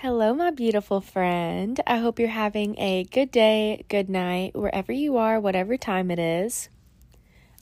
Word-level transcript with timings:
Hello, 0.00 0.34
my 0.34 0.50
beautiful 0.50 1.00
friend. 1.00 1.80
I 1.86 1.96
hope 1.96 2.18
you're 2.18 2.28
having 2.28 2.78
a 2.78 3.04
good 3.04 3.30
day, 3.30 3.82
good 3.88 4.10
night, 4.10 4.54
wherever 4.54 4.92
you 4.92 5.16
are, 5.16 5.40
whatever 5.40 5.78
time 5.78 6.10
it 6.10 6.18
is. 6.18 6.68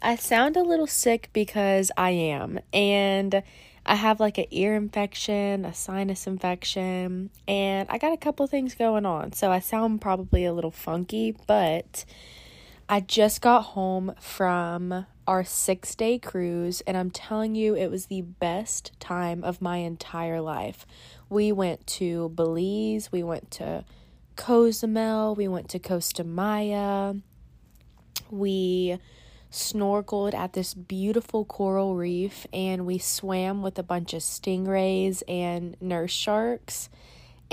I 0.02 0.16
sound 0.16 0.56
a 0.56 0.62
little 0.64 0.88
sick 0.88 1.30
because 1.32 1.92
I 1.96 2.10
am, 2.10 2.58
and 2.72 3.40
I 3.86 3.94
have 3.94 4.18
like 4.18 4.36
an 4.38 4.46
ear 4.50 4.74
infection, 4.74 5.64
a 5.64 5.72
sinus 5.72 6.26
infection, 6.26 7.30
and 7.46 7.88
I 7.88 7.98
got 7.98 8.12
a 8.12 8.16
couple 8.16 8.48
things 8.48 8.74
going 8.74 9.06
on. 9.06 9.32
So 9.32 9.52
I 9.52 9.60
sound 9.60 10.00
probably 10.00 10.44
a 10.44 10.52
little 10.52 10.72
funky, 10.72 11.36
but 11.46 12.04
I 12.88 12.98
just 12.98 13.42
got 13.42 13.60
home 13.60 14.12
from 14.18 15.06
our 15.26 15.44
six 15.44 15.94
day 15.94 16.18
cruise, 16.18 16.80
and 16.82 16.96
I'm 16.96 17.10
telling 17.10 17.54
you, 17.54 17.74
it 17.74 17.90
was 17.90 18.06
the 18.06 18.22
best 18.22 18.92
time 19.00 19.42
of 19.44 19.62
my 19.62 19.78
entire 19.78 20.40
life. 20.40 20.86
We 21.28 21.52
went 21.52 21.86
to 21.88 22.28
Belize, 22.30 23.10
we 23.10 23.22
went 23.22 23.50
to 23.52 23.84
Cozumel, 24.36 25.34
we 25.34 25.48
went 25.48 25.68
to 25.70 25.78
Costa 25.78 26.24
Maya, 26.24 27.14
we 28.30 28.98
snorkeled 29.50 30.34
at 30.34 30.52
this 30.52 30.74
beautiful 30.74 31.44
coral 31.44 31.94
reef, 31.94 32.46
and 32.52 32.84
we 32.84 32.98
swam 32.98 33.62
with 33.62 33.78
a 33.78 33.82
bunch 33.82 34.12
of 34.12 34.20
stingrays 34.20 35.22
and 35.28 35.76
nurse 35.80 36.10
sharks 36.10 36.88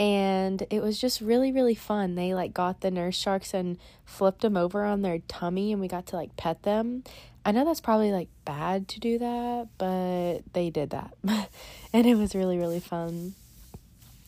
and 0.02 0.66
it 0.72 0.82
was 0.82 1.00
just 1.00 1.22
really 1.22 1.52
really 1.52 1.76
fun. 1.76 2.16
They 2.16 2.34
like 2.34 2.56
got 2.56 2.82
the 2.82 2.90
nurse 2.90 3.16
sharks 3.16 3.54
and 3.54 3.78
flipped 4.04 4.42
them 4.42 4.58
over 4.58 4.84
on 4.84 5.04
their 5.04 5.20
tummy 5.28 5.72
and 5.72 5.80
we 5.80 5.88
got 5.88 6.08
to 6.08 6.16
like 6.16 6.36
pet 6.38 6.64
them. 6.64 7.04
I 7.46 7.52
know 7.52 7.66
that's 7.66 7.82
probably 7.82 8.12
like 8.12 8.28
bad 8.44 8.88
to 8.90 9.00
do 9.00 9.20
that 9.20 9.68
but 9.78 10.40
they 10.54 10.72
did 10.72 10.90
that. 10.90 11.14
And 11.94 12.08
it 12.08 12.16
was 12.16 12.34
really 12.34 12.58
really 12.58 12.80
fun. 12.80 13.36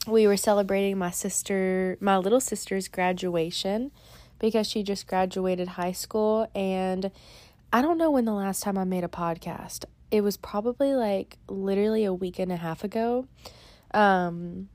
We 0.06 0.28
were 0.28 0.38
celebrating 0.38 1.00
my 1.00 1.10
sister 1.10 1.98
my 2.00 2.18
little 2.18 2.42
sister's 2.42 2.88
graduation 2.88 3.90
because 4.38 4.68
she 4.68 4.84
just 4.84 5.08
graduated 5.08 5.70
high 5.70 5.94
school 5.94 6.52
and 6.54 7.10
i 7.72 7.82
don't 7.82 7.98
know 7.98 8.12
when 8.12 8.26
the 8.26 8.34
last 8.34 8.62
time 8.62 8.78
i 8.78 8.84
made 8.84 9.04
a 9.04 9.08
podcast. 9.08 9.86
It 10.12 10.22
was 10.22 10.38
probably 10.38 10.94
like 10.94 11.38
literally 11.48 12.06
a 12.06 12.14
week 12.14 12.38
and 12.38 12.52
a 12.52 12.58
half 12.58 12.84
ago. 12.84 13.28
Um 13.92 14.70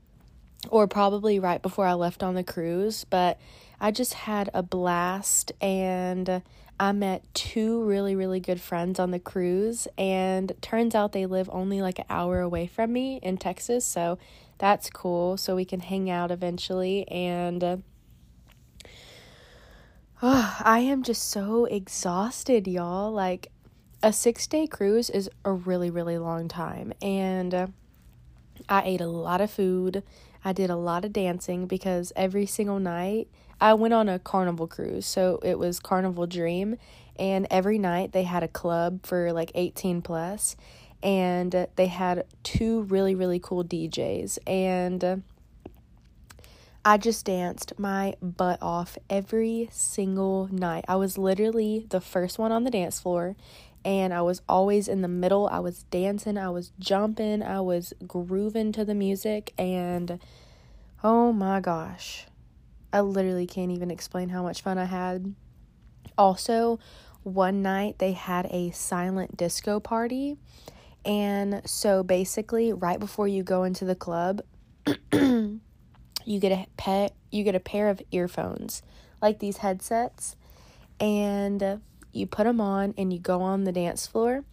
or 0.69 0.87
probably 0.87 1.39
right 1.39 1.61
before 1.61 1.85
I 1.85 1.93
left 1.93 2.21
on 2.21 2.35
the 2.35 2.43
cruise, 2.43 3.05
but 3.09 3.39
I 3.79 3.91
just 3.91 4.13
had 4.13 4.49
a 4.53 4.61
blast 4.61 5.51
and 5.61 6.41
I 6.79 6.91
met 6.93 7.23
two 7.33 7.83
really, 7.83 8.15
really 8.15 8.39
good 8.39 8.61
friends 8.61 8.99
on 8.99 9.11
the 9.11 9.19
cruise, 9.19 9.85
and 9.97 10.53
turns 10.61 10.95
out 10.95 11.11
they 11.11 11.25
live 11.25 11.49
only 11.51 11.81
like 11.81 11.99
an 11.99 12.05
hour 12.09 12.39
away 12.39 12.67
from 12.67 12.93
me 12.93 13.19
in 13.21 13.37
Texas, 13.37 13.85
so 13.85 14.17
that's 14.59 14.89
cool. 14.89 15.35
So 15.35 15.57
we 15.57 15.65
can 15.65 15.81
hang 15.81 16.09
out 16.09 16.31
eventually, 16.31 17.05
and 17.09 17.83
oh, 20.21 20.57
I 20.63 20.79
am 20.79 21.03
just 21.03 21.29
so 21.29 21.65
exhausted, 21.65 22.65
y'all. 22.65 23.11
Like, 23.11 23.51
a 24.01 24.13
six 24.13 24.47
day 24.47 24.65
cruise 24.65 25.09
is 25.09 25.29
a 25.43 25.51
really, 25.51 25.89
really 25.89 26.17
long 26.17 26.47
time, 26.47 26.93
and 27.01 27.53
uh, 27.53 27.67
I 28.69 28.83
ate 28.83 29.01
a 29.01 29.07
lot 29.07 29.41
of 29.41 29.51
food. 29.51 30.01
I 30.43 30.53
did 30.53 30.69
a 30.69 30.75
lot 30.75 31.05
of 31.05 31.13
dancing 31.13 31.67
because 31.67 32.13
every 32.15 32.45
single 32.45 32.79
night 32.79 33.27
I 33.59 33.73
went 33.73 33.93
on 33.93 34.07
a 34.07 34.19
carnival 34.19 34.67
cruise. 34.67 35.05
So 35.05 35.39
it 35.43 35.59
was 35.59 35.79
Carnival 35.79 36.27
Dream 36.27 36.77
and 37.17 37.45
every 37.51 37.77
night 37.77 38.13
they 38.13 38.23
had 38.23 38.43
a 38.43 38.47
club 38.47 39.05
for 39.05 39.33
like 39.33 39.51
18 39.53 40.01
plus 40.01 40.55
and 41.03 41.67
they 41.75 41.87
had 41.87 42.25
two 42.43 42.83
really 42.83 43.15
really 43.15 43.39
cool 43.39 43.63
DJs 43.63 44.39
and 44.47 45.23
I 46.85 46.97
just 46.97 47.25
danced 47.25 47.77
my 47.77 48.15
butt 48.21 48.59
off 48.61 48.97
every 49.09 49.69
single 49.71 50.47
night. 50.49 50.85
I 50.87 50.95
was 50.95 51.17
literally 51.17 51.85
the 51.89 51.99
first 51.99 52.39
one 52.39 52.53
on 52.53 52.63
the 52.63 52.71
dance 52.71 52.99
floor 52.99 53.35
and 53.85 54.13
I 54.13 54.21
was 54.21 54.41
always 54.49 54.87
in 54.87 55.01
the 55.01 55.07
middle. 55.07 55.47
I 55.47 55.59
was 55.59 55.83
dancing, 55.83 56.37
I 56.37 56.49
was 56.49 56.71
jumping, 56.79 57.41
I 57.41 57.61
was 57.61 57.93
grooving 58.05 58.71
to 58.73 58.85
the 58.85 58.95
music, 58.95 59.53
and 59.57 60.19
oh 61.03 61.31
my 61.31 61.59
gosh, 61.59 62.25
I 62.91 63.01
literally 63.01 63.47
can't 63.47 63.71
even 63.71 63.91
explain 63.91 64.29
how 64.29 64.43
much 64.43 64.61
fun 64.61 64.77
I 64.77 64.85
had. 64.85 65.33
Also, 66.17 66.79
one 67.23 67.61
night 67.61 67.99
they 67.99 68.11
had 68.13 68.47
a 68.47 68.71
silent 68.71 69.37
disco 69.37 69.79
party, 69.79 70.37
and 71.05 71.61
so 71.65 72.03
basically, 72.03 72.73
right 72.73 72.99
before 72.99 73.27
you 73.27 73.43
go 73.43 73.63
into 73.63 73.85
the 73.85 73.95
club, 73.95 74.41
you 75.13 75.59
get 76.25 76.51
a 76.51 76.65
pet, 76.75 77.13
you 77.31 77.43
get 77.43 77.55
a 77.55 77.59
pair 77.59 77.89
of 77.89 78.01
earphones, 78.11 78.81
like 79.21 79.39
these 79.39 79.57
headsets, 79.57 80.35
and 80.99 81.81
you 82.11 82.25
put 82.25 82.45
them 82.45 82.61
on 82.61 82.93
and 82.97 83.11
you 83.13 83.19
go 83.19 83.41
on 83.41 83.63
the 83.63 83.71
dance 83.71 84.07
floor 84.07 84.43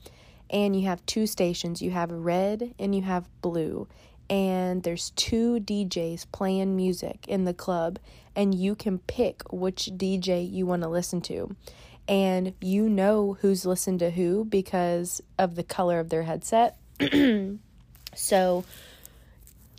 and 0.50 0.78
you 0.78 0.86
have 0.86 1.04
two 1.06 1.26
stations. 1.26 1.82
You 1.82 1.90
have 1.90 2.10
red 2.10 2.74
and 2.78 2.94
you 2.94 3.02
have 3.02 3.28
blue 3.40 3.88
and 4.28 4.82
there's 4.82 5.10
two 5.10 5.60
DJs 5.60 6.26
playing 6.32 6.74
music 6.76 7.26
in 7.28 7.44
the 7.44 7.54
club 7.54 7.98
and 8.34 8.54
you 8.54 8.74
can 8.74 8.98
pick 8.98 9.42
which 9.52 9.90
DJ 9.96 10.50
you 10.50 10.66
want 10.66 10.82
to 10.82 10.88
listen 10.88 11.20
to. 11.22 11.54
And 12.08 12.54
you 12.60 12.88
know 12.88 13.36
who's 13.40 13.66
listened 13.66 13.98
to 14.00 14.10
who 14.10 14.44
because 14.44 15.22
of 15.38 15.56
the 15.56 15.64
color 15.64 15.98
of 15.98 16.08
their 16.08 16.22
headset. 16.22 16.76
So 18.16 18.64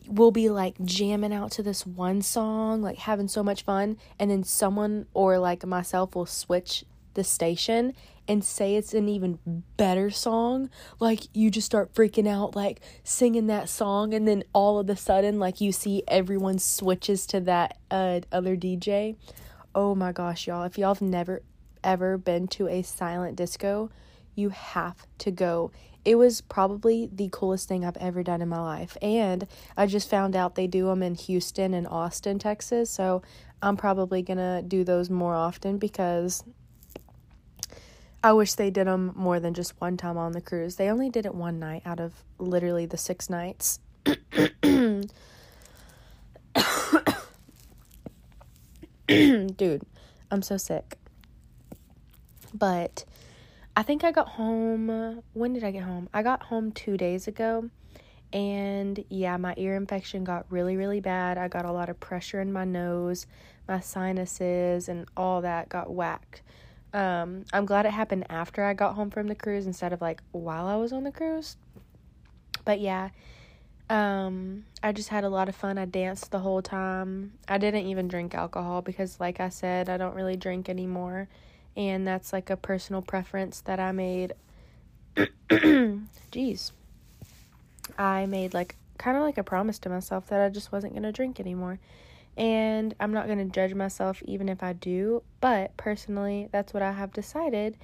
we'll 0.08 0.32
be 0.32 0.50
like 0.50 0.76
jamming 0.84 1.34
out 1.34 1.52
to 1.52 1.64
this 1.64 1.86
one 1.86 2.22
song 2.22 2.82
like 2.82 2.98
having 2.98 3.28
so 3.28 3.44
much 3.44 3.64
fun 3.64 3.98
and 4.18 4.32
then 4.32 4.42
someone 4.42 5.06
or 5.14 5.38
like 5.38 5.66
myself 5.66 6.16
will 6.16 6.26
switch 6.26 6.86
the 7.18 7.24
station 7.26 7.94
and 8.28 8.44
say 8.44 8.76
it's 8.76 8.94
an 8.94 9.10
even 9.10 9.40
better 9.76 10.10
song, 10.10 10.70
like 11.00 11.22
you 11.34 11.50
just 11.50 11.66
start 11.66 11.94
freaking 11.94 12.28
out, 12.28 12.56
like 12.56 12.80
singing 13.04 13.48
that 13.48 13.68
song, 13.68 14.14
and 14.14 14.28
then 14.28 14.44
all 14.54 14.80
of 14.80 14.90
a 14.90 14.96
sudden, 14.96 15.40
like 15.40 15.60
you 15.60 15.72
see 15.72 16.04
everyone 16.08 16.60
switches 16.60 17.26
to 17.26 17.42
that 17.42 17.78
uh, 17.92 18.22
other 18.32 18.56
DJ. 18.56 19.16
Oh 19.74 19.96
my 19.96 20.12
gosh, 20.12 20.48
y'all! 20.48 20.64
If 20.64 20.78
y'all 20.78 20.94
have 20.94 21.02
never 21.02 21.42
ever 21.84 22.18
been 22.18 22.48
to 22.50 22.68
a 22.68 22.82
silent 22.82 23.36
disco, 23.36 23.90
you 24.36 24.50
have 24.50 25.08
to 25.20 25.32
go. 25.32 25.72
It 26.06 26.16
was 26.16 26.40
probably 26.40 27.10
the 27.12 27.30
coolest 27.32 27.68
thing 27.68 27.84
I've 27.84 27.98
ever 27.98 28.24
done 28.24 28.42
in 28.42 28.48
my 28.48 28.62
life. 28.62 28.96
And 29.02 29.46
I 29.76 29.88
just 29.88 30.10
found 30.10 30.38
out 30.38 30.56
they 30.56 30.68
do 30.68 30.86
them 30.86 31.04
in 31.04 31.16
Houston 31.16 31.74
and 31.74 31.86
Austin, 31.86 32.40
Texas. 32.40 32.90
So 32.90 33.22
I'm 33.62 33.76
probably 33.76 34.22
going 34.22 34.38
to 34.38 34.64
do 34.66 34.86
those 34.86 35.10
more 35.10 35.36
often 35.36 35.78
because 35.78 36.46
I 38.24 38.34
wish 38.34 38.54
they 38.54 38.70
did 38.72 38.88
them 38.88 39.14
more 39.16 39.40
than 39.40 39.54
just 39.54 39.80
one 39.80 39.96
time 39.98 40.18
on 40.18 40.32
the 40.32 40.42
cruise. 40.42 40.76
They 40.76 40.90
only 40.90 41.10
did 41.10 41.26
it 41.26 41.36
one 41.36 41.60
night 41.60 41.84
out 41.86 42.00
of 42.00 42.14
literally 42.40 42.86
the 42.86 42.98
six 42.98 43.30
nights. 43.30 43.80
Dude, 49.08 49.84
I'm 50.32 50.42
so 50.42 50.58
sick. 50.58 50.98
But 52.54 53.06
I 53.76 53.84
think 53.84 54.04
I 54.04 54.12
got 54.12 54.30
home. 54.30 55.22
When 55.34 55.54
did 55.54 55.64
I 55.64 55.72
get 55.72 55.84
home? 55.84 56.10
I 56.14 56.24
got 56.24 56.44
home 56.44 56.72
two 56.72 56.98
days 56.98 57.28
ago. 57.28 57.70
And 58.34 59.04
yeah, 59.10 59.38
my 59.38 59.54
ear 59.58 59.76
infection 59.76 60.24
got 60.24 60.46
really, 60.50 60.76
really 60.76 61.00
bad. 61.00 61.38
I 61.38 61.48
got 61.48 61.66
a 61.66 61.72
lot 61.72 61.88
of 61.88 62.00
pressure 62.00 62.42
in 62.42 62.52
my 62.52 62.66
nose, 62.66 63.26
my 63.68 63.80
sinuses, 63.80 64.90
and 64.90 65.06
all 65.16 65.42
that 65.42 65.70
got 65.70 65.94
whacked. 65.94 66.42
Um, 66.94 67.46
I'm 67.54 67.66
glad 67.66 67.86
it 67.86 67.92
happened 67.92 68.26
after 68.30 68.64
I 68.64 68.74
got 68.74 68.96
home 68.96 69.10
from 69.10 69.28
the 69.28 69.36
cruise 69.36 69.68
instead 69.68 69.94
of 69.94 70.02
like 70.02 70.22
while 70.32 70.68
I 70.68 70.76
was 70.76 70.94
on 70.94 71.04
the 71.04 71.12
cruise. 71.12 71.58
But 72.66 72.80
yeah, 72.80 73.10
um, 73.90 74.66
I 74.84 74.92
just 74.92 75.10
had 75.10 75.24
a 75.24 75.30
lot 75.30 75.50
of 75.50 75.56
fun. 75.56 75.78
I 75.78 75.86
danced 75.86 76.32
the 76.32 76.40
whole 76.40 76.62
time. 76.62 77.34
I 77.48 77.58
didn't 77.58 77.88
even 77.88 78.08
drink 78.08 78.36
alcohol 78.36 78.82
because, 78.82 79.20
like 79.20 79.40
I 79.40 79.50
said, 79.50 79.90
I 79.90 79.98
don't 79.98 80.16
really 80.16 80.36
drink 80.36 80.70
anymore. 80.70 81.28
And 81.76 82.08
that's 82.08 82.34
like 82.34 82.50
a 82.50 82.58
personal 82.58 83.02
preference 83.02 83.62
that 83.62 83.80
I 83.80 83.92
made. 83.92 84.34
Jeez. 85.50 86.72
I 87.98 88.26
made 88.26 88.54
like 88.54 88.76
kind 88.98 89.16
of 89.16 89.24
like 89.24 89.38
a 89.38 89.44
promise 89.44 89.80
to 89.80 89.90
myself 89.90 90.28
that 90.28 90.42
I 90.42 90.50
just 90.50 90.72
wasn't 90.72 90.94
going 90.94 91.04
to 91.04 91.12
drink 91.12 91.40
anymore 91.40 91.80
and 92.38 92.94
I'm 93.00 93.12
not 93.12 93.26
going 93.26 93.40
to 93.40 93.46
judge 93.46 93.74
myself 93.74 94.22
even 94.26 94.48
if 94.48 94.62
I 94.62 94.74
do, 94.74 95.24
but 95.42 95.76
personally, 95.76 96.48
that's 96.52 96.74
what 96.74 96.84
I 96.84 96.92
have 96.92 97.12
decided 97.12 97.78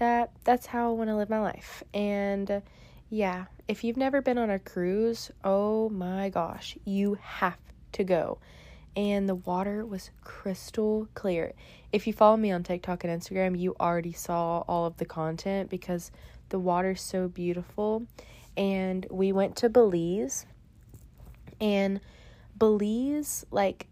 that 0.00 0.30
that's 0.44 0.66
how 0.66 0.88
I 0.88 0.92
want 0.92 1.10
to 1.10 1.16
live 1.16 1.30
my 1.30 1.40
life. 1.40 1.84
And 1.94 2.62
yeah, 3.10 3.44
if 3.68 3.84
you've 3.84 3.96
never 3.96 4.20
been 4.20 4.38
on 4.38 4.50
a 4.50 4.58
cruise, 4.58 5.30
oh 5.44 5.88
my 5.90 6.30
gosh, 6.30 6.76
you 6.84 7.18
have 7.22 7.58
to 7.92 8.02
go. 8.02 8.38
And 8.96 9.28
the 9.28 9.36
water 9.36 9.86
was 9.86 10.10
crystal 10.24 11.06
clear. 11.14 11.52
If 11.92 12.06
you 12.06 12.12
follow 12.12 12.36
me 12.36 12.50
on 12.50 12.64
TikTok 12.64 13.04
and 13.04 13.20
Instagram, 13.20 13.58
you 13.58 13.76
already 13.78 14.12
saw 14.12 14.64
all 14.66 14.86
of 14.86 14.96
the 14.96 15.04
content 15.04 15.70
because 15.70 16.10
the 16.48 16.58
water's 16.58 17.02
so 17.02 17.28
beautiful. 17.28 18.06
And 18.56 19.06
we 19.10 19.32
went 19.32 19.56
to 19.56 19.68
Belize 19.68 20.46
and 21.60 22.00
Belize, 22.58 23.44
like 23.50 23.86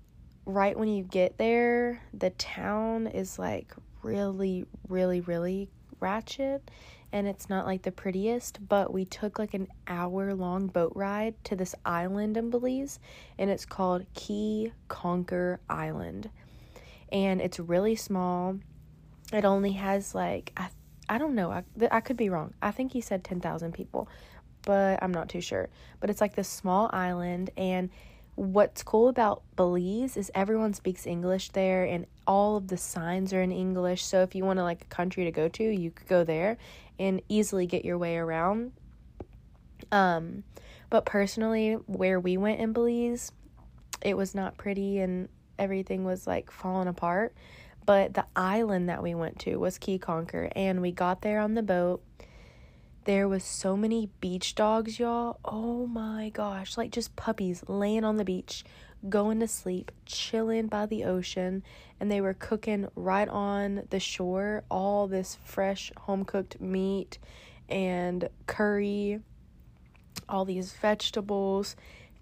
right 0.49 0.77
when 0.77 0.89
you 0.89 1.05
get 1.05 1.37
there, 1.37 2.03
the 2.15 2.31
town 2.31 3.07
is 3.07 3.39
like 3.39 3.75
really, 4.03 4.65
really, 4.89 5.21
really 5.21 5.69
ratchet 6.01 6.71
and 7.13 7.27
it's 7.27 7.49
not 7.49 7.67
like 7.67 7.83
the 7.83 7.93
prettiest, 7.93 8.67
but 8.67 8.93
we 8.93 9.05
took 9.05 9.39
like 9.39 9.55
an 9.55 9.69
hour 9.87 10.35
long 10.35 10.67
boat 10.67 10.93
ride 10.95 11.35
to 11.45 11.57
this 11.57 11.75
island 11.85 12.37
in 12.37 12.51
Belize 12.51 12.99
and 13.39 13.51
it's 13.51 13.67
called 13.67 14.07
Caye 14.15 14.73
Caulker 14.89 15.59
Island. 15.69 16.31
And 17.13 17.41
it's 17.41 17.61
really 17.61 17.97
small. 17.97 18.59
It 19.33 19.45
only 19.45 19.73
has 19.73 20.15
like 20.15 20.53
I 20.57 20.69
I 21.11 21.19
don't 21.19 21.35
know. 21.35 21.51
I 21.51 21.63
I 21.91 22.01
could 22.01 22.17
be 22.17 22.31
wrong. 22.31 22.55
I 22.63 22.71
think 22.71 22.93
he 22.93 23.03
said 23.03 23.23
10,000 23.23 23.73
people, 23.73 24.09
but 24.63 25.03
I'm 25.03 25.13
not 25.13 25.29
too 25.29 25.41
sure. 25.43 25.69
But 26.01 26.09
it's 26.09 26.23
like 26.23 26.35
this 26.35 26.49
small 26.49 26.89
island 26.93 27.51
and 27.57 27.91
what's 28.39 28.85
cool 28.85 29.09
about 29.09 29.43
Belize 29.57 30.17
is 30.17 30.31
everyone 30.33 30.73
speaks 30.73 31.09
English 31.09 31.51
there 31.51 31.83
and 31.85 32.07
all 32.25 32.57
of 32.57 32.69
the 32.69 32.77
signs 32.77 33.33
are 33.33 33.43
in 33.43 33.51
English. 33.51 34.05
So 34.05 34.23
if 34.23 34.37
you 34.37 34.45
want 34.45 34.61
to 34.61 34.63
like 34.63 34.83
a 34.83 34.87
country 34.87 35.25
to 35.25 35.33
go 35.33 35.49
to, 35.49 35.65
you 35.65 35.91
could 35.91 36.07
go 36.07 36.23
there 36.23 36.57
and 37.01 37.21
easily 37.29 37.67
get 37.67 37.85
your 37.85 37.99
way 37.99 38.17
around. 38.17 38.73
Um 39.91 40.45
but 40.89 41.05
personally 41.05 41.73
where 41.87 42.21
we 42.21 42.37
went 42.37 42.61
in 42.61 42.73
Belize, 42.73 43.33
it 44.03 44.17
was 44.17 44.37
not 44.37 44.57
pretty 44.57 45.01
and 45.01 45.29
everything 45.59 46.05
was 46.05 46.25
like 46.25 46.53
falling 46.53 46.87
apart. 46.87 47.35
But 47.87 48.15
the 48.15 48.27
island 48.37 48.89
that 48.89 49.03
we 49.03 49.17
went 49.17 49.41
to 49.41 49.57
was 49.57 49.79
Caye 49.79 49.99
Caulker 49.99 50.53
and 50.55 50.81
we 50.81 50.93
got 50.93 51.23
there 51.23 51.41
on 51.41 51.55
the 51.55 51.63
boat 51.63 52.05
there 53.09 53.27
was 53.27 53.43
so 53.43 53.75
many 53.75 54.11
beach 54.21 54.55
dogs, 54.55 54.99
y'all. 54.99 55.41
Oh 55.43 55.87
my 55.87 56.29
gosh, 56.29 56.77
like 56.77 56.91
just 56.91 57.17
puppies 57.17 57.65
laying 57.67 58.05
on 58.05 58.19
the 58.19 58.25
beach, 58.25 58.65
going 59.09 59.41
to 59.41 59.49
sleep, 59.49 59.91
chilling 60.05 60.67
by 60.67 60.85
the 60.85 61.05
ocean, 61.05 61.63
and 61.99 62.11
they 62.11 62.21
were 62.21 62.35
cooking 62.35 62.87
right 62.95 63.27
on 63.31 63.85
the 63.89 63.99
shore 63.99 64.63
all 64.71 65.07
this 65.07 65.39
fresh 65.43 65.91
home 65.97 66.27
cooked 66.27 66.61
meat 66.61 67.17
and 67.67 68.29
curry, 68.47 69.21
all 70.29 70.45
these 70.45 70.75
vegetables. 70.75 71.77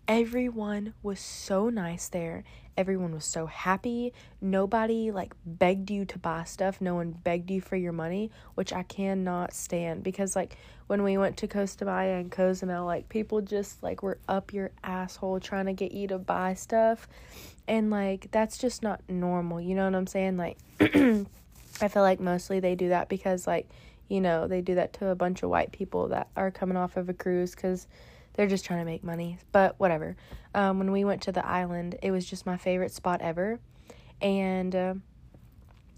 Everyone 0.09 0.95
was 1.03 1.19
so 1.21 1.69
nice 1.69 2.09
there 2.09 2.45
Everyone 2.77 3.13
was 3.15 3.25
so 3.25 3.47
happy. 3.47 4.13
Nobody 4.43 5.11
like 5.11 5.35
begged 5.47 5.91
you 5.91 6.05
to 6.05 6.19
buy 6.19 6.45
stuff. 6.45 6.79
No 6.79 6.95
one 6.95 7.13
begged 7.13 7.51
you 7.51 7.63
for 7.63 7.75
your 7.75 7.93
money, 7.93 8.31
which 8.55 8.71
I 8.71 8.83
cannot 8.83 9.55
stand 9.55 10.03
because 10.03 10.37
like 10.37 10.57
when 10.87 11.03
we 11.03 11.17
went 11.17 11.39
to 11.39 11.49
Costa 11.49 11.87
Maya 11.87 12.17
and 12.17 12.31
Cozumel, 12.31 12.85
like 12.85 13.09
people 13.09 13.41
just 13.41 13.83
like 13.83 14.03
were 14.03 14.19
up 14.29 14.53
your 14.53 14.73
asshole 14.85 15.41
trying 15.41 15.67
to 15.67 15.73
get 15.73 15.93
you 15.93 16.07
to 16.09 16.19
buy 16.19 16.53
stuff. 16.53 17.09
And 17.67 17.91
like 17.91 18.31
that's 18.31 18.59
just 18.59 18.83
not 18.83 19.01
normal. 19.09 19.59
You 19.59 19.75
know 19.75 19.85
what 19.85 19.95
I'm 19.95 20.07
saying? 20.07 20.37
Like 20.37 20.59
I 20.81 21.89
feel 21.89 22.03
like 22.03 22.21
mostly 22.21 22.61
they 22.61 22.75
do 22.75 22.91
that 22.91 23.09
because 23.09 23.47
like, 23.47 23.67
you 24.09 24.21
know, 24.21 24.47
they 24.49 24.61
do 24.61 24.75
that 24.75 24.93
to 24.95 25.09
a 25.09 25.15
bunch 25.15 25.43
of 25.43 25.49
white 25.49 25.73
people 25.73 26.09
that 26.09 26.29
are 26.37 26.51
coming 26.51 26.77
off 26.77 26.99
of 26.99 27.09
a 27.09 27.15
cruise 27.15 27.55
cuz 27.55 27.87
they're 28.37 28.47
just 28.47 28.65
trying 28.65 28.81
to 28.81 28.85
make 28.85 29.03
money. 29.03 29.39
But 29.53 29.75
whatever. 29.79 30.17
Um, 30.55 30.79
when 30.79 30.93
we 30.93 31.05
went 31.05 31.23
to 31.23 31.33
the 31.33 31.47
island, 31.47 31.97
it 32.03 32.11
was 32.11 32.25
just 32.25 32.47
my 32.47 32.57
favorite 32.57 32.93
spot 32.93 33.21
ever. 33.23 33.59
And 34.21 34.75
uh, 34.75 34.95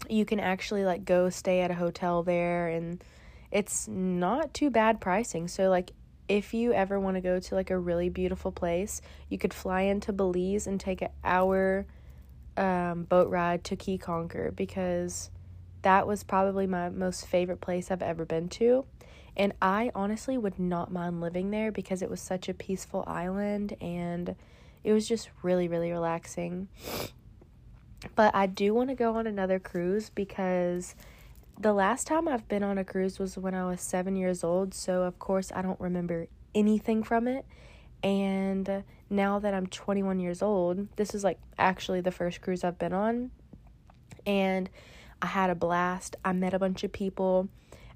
you 0.09 0.25
can 0.25 0.39
actually 0.39 0.85
like 0.85 1.05
go 1.05 1.29
stay 1.29 1.61
at 1.61 1.71
a 1.71 1.75
hotel 1.75 2.23
there 2.23 2.67
and 2.69 3.03
it's 3.51 3.87
not 3.87 4.53
too 4.53 4.69
bad 4.69 5.01
pricing. 5.01 5.47
So 5.47 5.69
like 5.69 5.91
if 6.27 6.53
you 6.53 6.73
ever 6.73 6.99
want 6.99 7.15
to 7.15 7.21
go 7.21 7.39
to 7.39 7.55
like 7.55 7.71
a 7.71 7.77
really 7.77 8.09
beautiful 8.09 8.51
place, 8.51 9.01
you 9.29 9.37
could 9.37 9.53
fly 9.53 9.81
into 9.81 10.13
Belize 10.13 10.67
and 10.67 10.79
take 10.79 11.01
an 11.01 11.09
hour 11.23 11.85
um, 12.55 13.03
boat 13.03 13.29
ride 13.29 13.63
to 13.65 13.75
Caye 13.75 13.97
Caulker 13.97 14.55
because 14.55 15.31
that 15.81 16.05
was 16.05 16.23
probably 16.23 16.67
my 16.67 16.89
most 16.89 17.25
favorite 17.25 17.61
place 17.61 17.89
I've 17.89 18.01
ever 18.01 18.25
been 18.25 18.49
to. 18.49 18.85
And 19.39 19.53
I 19.61 19.89
honestly 19.95 20.37
would 20.37 20.59
not 20.59 20.91
mind 20.91 21.21
living 21.21 21.49
there 21.49 21.71
because 21.71 22.01
it 22.01 22.09
was 22.09 22.19
such 22.19 22.49
a 22.49 22.53
peaceful 22.53 23.05
island 23.07 23.73
and 23.79 24.35
it 24.83 24.91
was 24.91 25.07
just 25.07 25.29
really, 25.41 25.69
really 25.69 25.91
relaxing. 25.91 26.67
But 28.15 28.35
I 28.35 28.47
do 28.47 28.73
want 28.73 28.89
to 28.89 28.95
go 28.95 29.15
on 29.15 29.27
another 29.27 29.57
cruise 29.57 30.09
because 30.09 30.93
the 31.57 31.71
last 31.71 32.05
time 32.05 32.27
I've 32.27 32.49
been 32.49 32.63
on 32.63 32.77
a 32.77 32.83
cruise 32.83 33.17
was 33.17 33.37
when 33.37 33.55
I 33.55 33.65
was 33.65 33.79
seven 33.79 34.17
years 34.17 34.43
old. 34.43 34.73
So, 34.73 35.03
of 35.03 35.19
course, 35.19 35.53
I 35.55 35.61
don't 35.61 35.79
remember 35.79 36.27
anything 36.53 37.01
from 37.01 37.25
it. 37.25 37.45
And 38.03 38.83
now 39.09 39.39
that 39.39 39.53
I'm 39.53 39.67
21 39.67 40.19
years 40.19 40.41
old, 40.41 40.89
this 40.97 41.15
is 41.15 41.23
like 41.23 41.39
actually 41.57 42.01
the 42.01 42.11
first 42.11 42.41
cruise 42.41 42.65
I've 42.65 42.77
been 42.77 42.93
on. 42.93 43.31
And 44.25 44.69
I 45.21 45.27
had 45.27 45.49
a 45.49 45.55
blast. 45.55 46.17
I 46.25 46.33
met 46.33 46.53
a 46.53 46.59
bunch 46.59 46.83
of 46.83 46.91
people. 46.91 47.47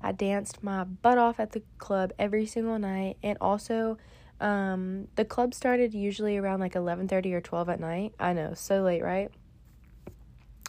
I 0.04 0.12
danced 0.12 0.62
my 0.62 0.84
butt 0.84 1.18
off 1.18 1.40
at 1.40 1.54
the 1.54 1.64
club 1.78 2.12
every 2.20 2.46
single 2.46 2.78
night 2.78 3.18
and 3.24 3.38
also 3.40 3.98
um, 4.42 5.08
the 5.16 5.24
club 5.24 5.54
started 5.54 5.94
usually 5.94 6.38
around 6.38 6.60
like 6.60 6.74
11:30 6.74 7.34
or 7.34 7.42
12 7.42 7.70
at 7.70 7.80
night. 7.80 8.14
I 8.20 8.34
know, 8.34 8.54
so 8.54 8.82
late, 8.82 9.02
right? 9.02 9.32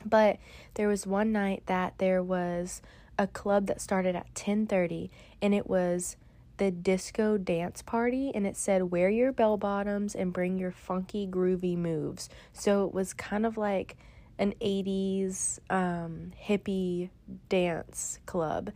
But 0.06 0.38
there 0.74 0.86
was 0.86 1.06
one 1.06 1.32
night 1.32 1.64
that 1.66 1.94
there 1.98 2.22
was 2.22 2.82
a 3.18 3.26
club 3.26 3.66
that 3.66 3.80
started 3.80 4.14
at 4.14 4.32
10:30 4.34 5.10
and 5.42 5.54
it 5.54 5.68
was 5.68 6.16
the 6.56 6.70
disco 6.70 7.36
dance 7.36 7.82
party 7.82 8.30
and 8.32 8.46
it 8.46 8.56
said 8.56 8.92
wear 8.92 9.10
your 9.10 9.32
bell 9.32 9.56
bottoms 9.56 10.14
and 10.14 10.32
bring 10.32 10.56
your 10.56 10.70
funky 10.70 11.26
groovy 11.26 11.76
moves. 11.76 12.28
So 12.52 12.86
it 12.86 12.94
was 12.94 13.12
kind 13.12 13.44
of 13.44 13.56
like 13.56 13.96
an 14.38 14.54
80s 14.60 15.58
um, 15.70 16.32
hippie 16.40 17.10
dance 17.48 18.20
club 18.26 18.70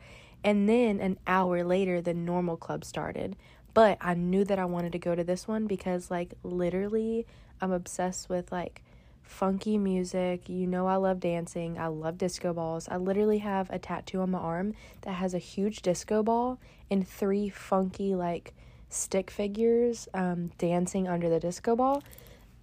and 0.45 0.69
then 0.69 1.01
an 1.01 1.19
hour 1.27 1.65
later, 1.65 2.01
the 2.01 2.15
normal 2.15 2.57
club 2.57 2.85
started. 2.85 3.37
But 3.75 3.99
I 4.01 4.15
knew 4.15 4.45
that 4.45 4.59
I 4.59 4.65
wanted 4.65 4.93
to 4.93 4.99
go 4.99 5.15
to 5.15 5.23
this 5.25 5.47
one 5.47 5.67
because, 5.67 6.11
like, 6.11 6.35
literally, 6.43 7.27
I'm 7.61 7.73
obsessed 7.73 8.29
with 8.29 8.51
like 8.51 8.83
funky 9.23 9.79
music. 9.79 10.49
You 10.49 10.67
know, 10.67 10.87
I 10.87 10.97
love 10.97 11.21
dancing. 11.21 11.79
I 11.79 11.89
love 11.89 12.19
disco 12.19 12.53
balls. 12.53 12.89
I 12.91 12.97
literally 12.97 13.39
have 13.39 13.71
a 13.71 13.79
tattoo 13.79 14.21
on 14.21 14.31
my 14.31 14.39
arm 14.39 14.75
that 15.03 15.13
has 15.13 15.35
a 15.35 15.39
huge 15.39 15.83
disco 15.83 16.23
ball 16.23 16.59
and 16.91 17.07
three 17.07 17.49
funky, 17.49 18.15
like, 18.15 18.55
stick 18.89 19.31
figures 19.31 20.09
um, 20.15 20.51
dancing 20.59 21.07
under 21.07 21.29
the 21.29 21.39
disco 21.39 21.77
ball. 21.77 22.03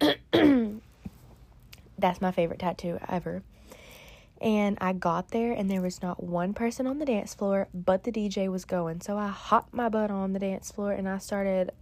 That's 1.98 2.20
my 2.20 2.30
favorite 2.30 2.58
tattoo 2.58 2.98
ever. 3.08 3.42
And 4.40 4.76
I 4.80 4.92
got 4.92 5.30
there 5.30 5.52
and 5.52 5.70
there 5.70 5.80
was 5.80 6.02
not 6.02 6.22
one 6.22 6.52
person 6.52 6.86
on 6.86 6.98
the 6.98 7.06
dance 7.06 7.34
floor, 7.34 7.68
but 7.72 8.04
the 8.04 8.12
DJ 8.12 8.50
was 8.50 8.64
going. 8.64 9.00
So 9.00 9.16
I 9.16 9.28
hopped 9.28 9.72
my 9.72 9.88
butt 9.88 10.10
on 10.10 10.32
the 10.32 10.38
dance 10.38 10.70
floor 10.70 10.92
and 10.92 11.08
I 11.08 11.18
started 11.18 11.72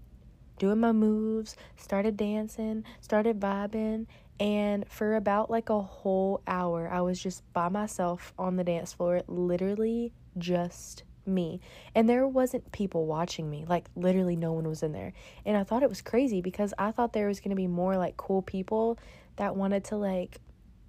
doing 0.59 0.79
my 0.79 0.93
moves, 0.93 1.57
started 1.77 2.17
dancing, 2.17 2.85
started 3.01 3.41
vibing. 3.41 4.07
And 4.39 4.89
for 4.89 5.17
about 5.17 5.51
like 5.51 5.69
a 5.69 5.81
whole 5.81 6.43
hour, 6.47 6.89
I 6.91 7.01
was 7.01 7.21
just 7.21 7.43
by 7.53 7.69
myself 7.69 8.33
on 8.39 8.57
the 8.57 8.65
dance 8.65 8.93
floor, 8.93 9.23
literally 9.27 10.13
just 10.39 11.05
me. 11.27 11.61
And 11.95 12.09
there 12.09 12.27
wasn't 12.27 12.71
people 12.73 13.07
watching 13.07 13.51
me. 13.51 13.65
Like 13.69 13.89
literally 13.97 14.37
no 14.37 14.53
one 14.53 14.69
was 14.69 14.83
in 14.83 14.93
there. 14.93 15.13
And 15.45 15.57
I 15.57 15.65
thought 15.65 15.83
it 15.83 15.89
was 15.89 16.03
crazy 16.03 16.41
because 16.41 16.75
I 16.79 16.91
thought 16.91 17.13
there 17.13 17.29
was 17.29 17.41
going 17.41 17.51
to 17.51 17.57
be 17.57 17.67
more 17.67 17.97
like 17.97 18.17
cool 18.17 18.43
people 18.43 18.99
that 19.37 19.57
wanted 19.57 19.85
to 19.85 19.97
like 19.97 20.41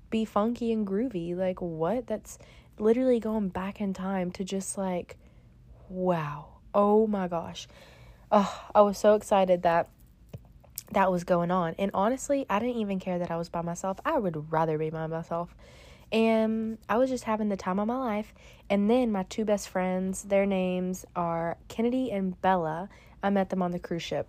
be 0.10 0.26
funky 0.26 0.72
and 0.72 0.86
groovy. 0.86 1.36
Like, 1.36 1.62
what? 1.62 2.08
That's 2.08 2.38
literally 2.78 3.20
going 3.20 3.50
back 3.50 3.80
in 3.82 3.94
time 3.94 4.32
to 4.32 4.44
just 4.44 4.78
like, 4.78 5.18
wow. 5.90 6.48
Oh 6.74 7.08
my 7.08 7.28
gosh. 7.28 7.68
Oh, 8.32 8.66
I 8.74 8.82
was 8.82 8.98
so 8.98 9.16
excited 9.16 9.64
that 9.64 9.90
that 10.92 11.12
was 11.12 11.24
going 11.24 11.52
on. 11.52 11.76
And 11.80 11.92
honestly, 11.94 12.46
I 12.50 12.60
didn't 12.60 12.82
even 12.82 13.00
care 13.00 13.20
that 13.20 13.32
I 13.32 13.38
was 13.38 13.50
by 13.50 13.62
myself. 13.62 14.00
I 14.06 14.18
would 14.18 14.52
rather 14.52 14.78
be 14.78 14.90
by 14.90 15.08
myself. 15.08 15.56
And 16.12 16.78
I 16.88 16.98
was 16.98 17.10
just 17.10 17.24
having 17.24 17.50
the 17.50 17.58
time 17.58 17.80
of 17.80 17.88
my 17.88 17.98
life. 17.98 18.34
And 18.70 18.90
then 18.90 19.12
my 19.12 19.24
two 19.24 19.46
best 19.46 19.70
friends, 19.70 20.24
their 20.24 20.46
names 20.46 21.06
are 21.16 21.58
Kennedy 21.68 22.12
and 22.12 22.40
Bella. 22.42 22.90
I 23.24 23.30
met 23.30 23.50
them 23.50 23.62
on 23.62 23.72
the 23.72 23.80
cruise 23.80 24.04
ship. 24.04 24.28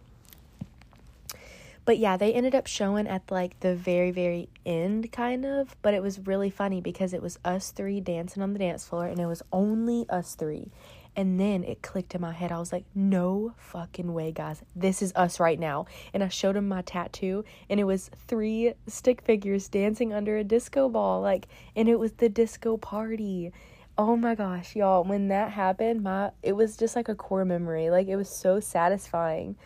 But 1.86 1.98
yeah, 1.98 2.16
they 2.16 2.34
ended 2.34 2.54
up 2.54 2.66
showing 2.66 3.06
at 3.06 3.30
like 3.30 3.60
the 3.60 3.74
very, 3.76 4.10
very 4.10 4.48
end, 4.66 5.10
kind 5.12 5.46
of. 5.46 5.74
But 5.82 5.94
it 5.94 6.02
was 6.02 6.18
really 6.18 6.50
funny 6.50 6.80
because 6.80 7.14
it 7.14 7.22
was 7.22 7.38
us 7.44 7.70
three 7.70 8.00
dancing 8.00 8.42
on 8.42 8.52
the 8.52 8.58
dance 8.58 8.84
floor 8.86 9.06
and 9.06 9.20
it 9.20 9.26
was 9.26 9.42
only 9.52 10.04
us 10.10 10.34
three. 10.34 10.72
And 11.14 11.40
then 11.40 11.64
it 11.64 11.80
clicked 11.80 12.14
in 12.14 12.20
my 12.20 12.32
head. 12.32 12.52
I 12.52 12.58
was 12.58 12.72
like, 12.72 12.84
no 12.94 13.54
fucking 13.56 14.12
way, 14.12 14.32
guys. 14.32 14.62
This 14.74 15.00
is 15.00 15.14
us 15.16 15.40
right 15.40 15.58
now. 15.58 15.86
And 16.12 16.22
I 16.22 16.28
showed 16.28 16.56
him 16.56 16.68
my 16.68 16.82
tattoo, 16.82 17.42
and 17.70 17.80
it 17.80 17.84
was 17.84 18.10
three 18.28 18.74
stick 18.86 19.22
figures 19.22 19.70
dancing 19.70 20.12
under 20.12 20.36
a 20.36 20.44
disco 20.44 20.90
ball. 20.90 21.22
Like, 21.22 21.48
and 21.74 21.88
it 21.88 21.98
was 21.98 22.12
the 22.12 22.28
disco 22.28 22.76
party. 22.76 23.50
Oh 23.96 24.14
my 24.18 24.34
gosh, 24.34 24.76
y'all. 24.76 25.04
When 25.04 25.28
that 25.28 25.52
happened, 25.52 26.02
my 26.02 26.32
it 26.42 26.52
was 26.52 26.76
just 26.76 26.94
like 26.94 27.08
a 27.08 27.14
core 27.14 27.46
memory. 27.46 27.88
Like, 27.88 28.08
it 28.08 28.16
was 28.16 28.28
so 28.28 28.60
satisfying. 28.60 29.56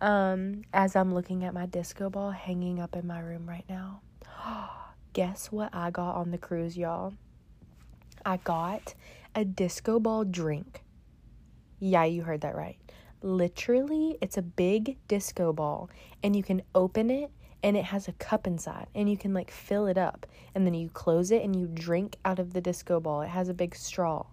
Um, 0.00 0.62
as 0.72 0.94
I'm 0.94 1.12
looking 1.12 1.44
at 1.44 1.54
my 1.54 1.66
disco 1.66 2.08
ball 2.08 2.30
hanging 2.30 2.80
up 2.80 2.94
in 2.94 3.06
my 3.06 3.20
room 3.20 3.48
right 3.48 3.64
now. 3.68 4.00
Guess 5.12 5.50
what 5.50 5.74
I 5.74 5.90
got 5.90 6.14
on 6.14 6.30
the 6.30 6.38
cruise, 6.38 6.76
y'all? 6.76 7.14
I 8.24 8.36
got 8.36 8.94
a 9.34 9.44
disco 9.44 9.98
ball 9.98 10.24
drink. 10.24 10.82
Yeah, 11.80 12.04
you 12.04 12.22
heard 12.22 12.42
that 12.42 12.54
right. 12.54 12.76
Literally, 13.22 14.16
it's 14.20 14.36
a 14.36 14.42
big 14.42 14.96
disco 15.08 15.52
ball, 15.52 15.90
and 16.22 16.36
you 16.36 16.42
can 16.42 16.62
open 16.74 17.10
it, 17.10 17.30
and 17.64 17.76
it 17.76 17.84
has 17.86 18.06
a 18.06 18.12
cup 18.12 18.46
inside, 18.46 18.86
and 18.94 19.10
you 19.10 19.16
can 19.16 19.34
like 19.34 19.50
fill 19.50 19.86
it 19.86 19.98
up, 19.98 20.26
and 20.54 20.64
then 20.64 20.74
you 20.74 20.88
close 20.90 21.32
it 21.32 21.42
and 21.42 21.56
you 21.56 21.66
drink 21.66 22.16
out 22.24 22.38
of 22.38 22.52
the 22.52 22.60
disco 22.60 23.00
ball. 23.00 23.22
It 23.22 23.28
has 23.28 23.48
a 23.48 23.54
big 23.54 23.74
straw. 23.74 24.26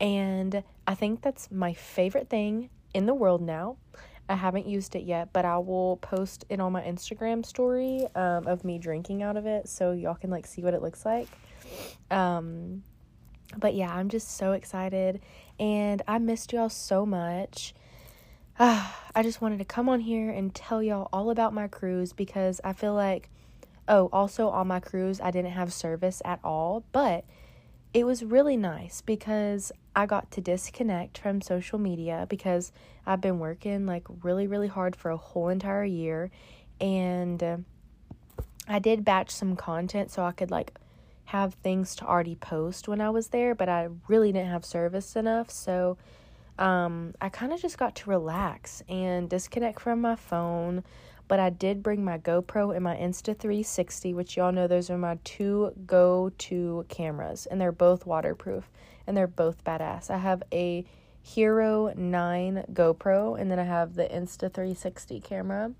And 0.00 0.62
I 0.86 0.94
think 0.94 1.22
that's 1.22 1.50
my 1.50 1.74
favorite 1.74 2.28
thing 2.28 2.70
in 2.94 3.06
the 3.06 3.14
world 3.14 3.42
now. 3.42 3.76
I 4.28 4.36
haven't 4.36 4.66
used 4.66 4.96
it 4.96 5.04
yet, 5.04 5.32
but 5.32 5.44
I 5.44 5.58
will 5.58 5.98
post 5.98 6.44
it 6.48 6.58
on 6.60 6.72
my 6.72 6.82
Instagram 6.82 7.44
story 7.44 8.06
um, 8.14 8.46
of 8.46 8.64
me 8.64 8.78
drinking 8.78 9.22
out 9.22 9.36
of 9.36 9.46
it 9.46 9.68
so 9.68 9.92
y'all 9.92 10.14
can 10.14 10.30
like 10.30 10.46
see 10.46 10.62
what 10.62 10.72
it 10.72 10.80
looks 10.80 11.04
like. 11.04 11.28
Um, 12.10 12.82
but 13.56 13.74
yeah, 13.74 13.94
I'm 13.94 14.08
just 14.08 14.36
so 14.36 14.52
excited 14.52 15.20
and 15.60 16.02
I 16.08 16.18
missed 16.18 16.52
y'all 16.52 16.68
so 16.70 17.04
much. 17.04 17.74
Uh, 18.58 18.90
I 19.14 19.22
just 19.22 19.40
wanted 19.40 19.58
to 19.58 19.64
come 19.64 19.88
on 19.88 20.00
here 20.00 20.30
and 20.30 20.54
tell 20.54 20.82
y'all 20.82 21.08
all 21.12 21.30
about 21.30 21.52
my 21.52 21.68
cruise 21.68 22.12
because 22.12 22.60
I 22.64 22.72
feel 22.72 22.94
like, 22.94 23.28
oh, 23.88 24.08
also 24.12 24.48
on 24.48 24.66
my 24.66 24.80
cruise, 24.80 25.20
I 25.20 25.30
didn't 25.30 25.52
have 25.52 25.72
service 25.72 26.22
at 26.24 26.40
all, 26.42 26.84
but 26.92 27.24
it 27.94 28.04
was 28.04 28.24
really 28.24 28.56
nice 28.56 29.00
because 29.00 29.70
I 29.94 30.06
got 30.06 30.32
to 30.32 30.40
disconnect 30.40 31.16
from 31.16 31.40
social 31.40 31.78
media 31.78 32.26
because 32.28 32.72
I've 33.06 33.20
been 33.20 33.38
working 33.38 33.86
like 33.86 34.02
really, 34.22 34.48
really 34.48 34.66
hard 34.66 34.96
for 34.96 35.12
a 35.12 35.16
whole 35.16 35.48
entire 35.48 35.84
year. 35.84 36.32
And 36.80 37.40
uh, 37.40 37.56
I 38.66 38.80
did 38.80 39.04
batch 39.04 39.30
some 39.30 39.54
content 39.54 40.10
so 40.10 40.24
I 40.24 40.32
could 40.32 40.50
like 40.50 40.76
have 41.26 41.54
things 41.54 41.94
to 41.96 42.04
already 42.04 42.34
post 42.34 42.88
when 42.88 43.00
I 43.00 43.10
was 43.10 43.28
there, 43.28 43.54
but 43.54 43.68
I 43.68 43.88
really 44.08 44.32
didn't 44.32 44.50
have 44.50 44.64
service 44.64 45.14
enough. 45.14 45.48
So 45.50 45.96
um, 46.58 47.14
I 47.20 47.28
kind 47.28 47.52
of 47.52 47.62
just 47.62 47.78
got 47.78 47.94
to 47.96 48.10
relax 48.10 48.82
and 48.88 49.30
disconnect 49.30 49.80
from 49.80 50.00
my 50.00 50.16
phone. 50.16 50.82
But 51.26 51.40
I 51.40 51.50
did 51.50 51.82
bring 51.82 52.04
my 52.04 52.18
GoPro 52.18 52.74
and 52.74 52.84
my 52.84 52.96
Insta360, 52.96 54.14
which 54.14 54.36
y'all 54.36 54.52
know 54.52 54.66
those 54.66 54.90
are 54.90 54.98
my 54.98 55.18
two 55.24 55.72
go 55.86 56.30
to 56.38 56.84
cameras, 56.88 57.46
and 57.46 57.60
they're 57.60 57.72
both 57.72 58.06
waterproof 58.06 58.70
and 59.06 59.16
they're 59.16 59.26
both 59.26 59.64
badass. 59.64 60.10
I 60.10 60.18
have 60.18 60.42
a 60.52 60.84
Hero 61.22 61.92
9 61.96 62.64
GoPro, 62.72 63.40
and 63.40 63.50
then 63.50 63.58
I 63.58 63.64
have 63.64 63.94
the 63.94 64.04
Insta360 64.04 65.24
camera. 65.24 65.72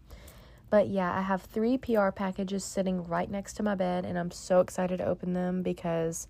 But 0.70 0.88
yeah, 0.88 1.16
I 1.16 1.20
have 1.20 1.42
three 1.42 1.76
PR 1.76 2.10
packages 2.10 2.64
sitting 2.64 3.04
right 3.04 3.30
next 3.30 3.54
to 3.54 3.62
my 3.62 3.74
bed, 3.74 4.06
and 4.06 4.18
I'm 4.18 4.30
so 4.30 4.60
excited 4.60 4.98
to 4.98 5.06
open 5.06 5.34
them 5.34 5.62
because 5.62 6.28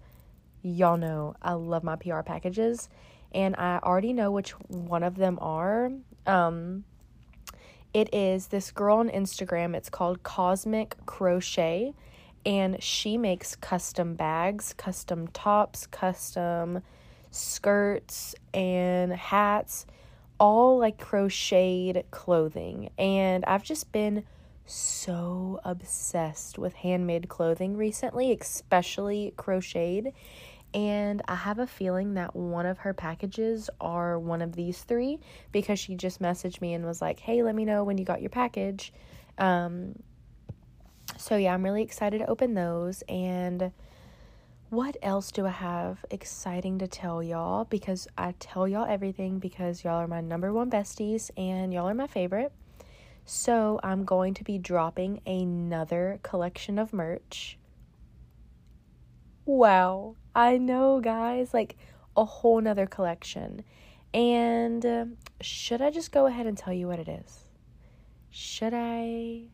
y'all 0.62 0.96
know 0.96 1.36
I 1.40 1.52
love 1.52 1.84
my 1.84 1.96
PR 1.96 2.22
packages, 2.22 2.88
and 3.32 3.54
I 3.56 3.78
already 3.82 4.12
know 4.12 4.32
which 4.32 4.50
one 4.68 5.04
of 5.04 5.14
them 5.14 5.38
are. 5.40 5.92
Um, 6.26 6.84
it 7.94 8.12
is 8.12 8.48
this 8.48 8.72
girl 8.72 8.98
on 8.98 9.08
Instagram. 9.08 9.74
It's 9.74 9.88
called 9.88 10.24
Cosmic 10.24 10.96
Crochet, 11.06 11.94
and 12.44 12.82
she 12.82 13.16
makes 13.16 13.54
custom 13.54 14.14
bags, 14.16 14.74
custom 14.74 15.28
tops, 15.28 15.86
custom 15.86 16.82
skirts, 17.30 18.34
and 18.52 19.12
hats, 19.12 19.86
all 20.40 20.78
like 20.78 20.98
crocheted 20.98 22.04
clothing. 22.10 22.90
And 22.98 23.44
I've 23.44 23.62
just 23.62 23.92
been 23.92 24.24
so 24.66 25.60
obsessed 25.64 26.58
with 26.58 26.74
handmade 26.74 27.28
clothing 27.28 27.76
recently, 27.76 28.36
especially 28.38 29.32
crocheted. 29.36 30.12
And 30.74 31.22
I 31.28 31.36
have 31.36 31.60
a 31.60 31.68
feeling 31.68 32.14
that 32.14 32.34
one 32.34 32.66
of 32.66 32.78
her 32.78 32.92
packages 32.92 33.70
are 33.80 34.18
one 34.18 34.42
of 34.42 34.56
these 34.56 34.82
three 34.82 35.20
because 35.52 35.78
she 35.78 35.94
just 35.94 36.20
messaged 36.20 36.60
me 36.60 36.74
and 36.74 36.84
was 36.84 37.00
like, 37.00 37.20
hey, 37.20 37.44
let 37.44 37.54
me 37.54 37.64
know 37.64 37.84
when 37.84 37.96
you 37.96 38.04
got 38.04 38.20
your 38.20 38.30
package. 38.30 38.92
Um, 39.38 39.94
so, 41.16 41.36
yeah, 41.36 41.54
I'm 41.54 41.64
really 41.64 41.82
excited 41.82 42.18
to 42.18 42.26
open 42.26 42.54
those. 42.54 43.02
And 43.08 43.70
what 44.70 44.96
else 45.00 45.30
do 45.30 45.46
I 45.46 45.50
have 45.50 46.04
exciting 46.10 46.80
to 46.80 46.88
tell 46.88 47.22
y'all? 47.22 47.64
Because 47.64 48.08
I 48.18 48.34
tell 48.40 48.66
y'all 48.66 48.86
everything 48.86 49.38
because 49.38 49.84
y'all 49.84 50.00
are 50.00 50.08
my 50.08 50.22
number 50.22 50.52
one 50.52 50.72
besties 50.72 51.30
and 51.36 51.72
y'all 51.72 51.88
are 51.88 51.94
my 51.94 52.08
favorite. 52.08 52.52
So, 53.24 53.78
I'm 53.84 54.04
going 54.04 54.34
to 54.34 54.44
be 54.44 54.58
dropping 54.58 55.20
another 55.24 56.18
collection 56.24 56.80
of 56.80 56.92
merch. 56.92 57.58
Wow, 59.46 60.16
I 60.34 60.58
know, 60.58 61.00
guys, 61.00 61.52
like 61.52 61.76
a 62.16 62.24
whole 62.24 62.60
nother 62.60 62.86
collection. 62.86 63.62
And 64.12 64.84
uh, 64.86 65.04
should 65.40 65.82
I 65.82 65.90
just 65.90 66.12
go 66.12 66.26
ahead 66.26 66.46
and 66.46 66.56
tell 66.56 66.72
you 66.72 66.86
what 66.86 66.98
it 66.98 67.08
is? 67.08 67.40
Should 68.30 68.72
I? 68.74 69.48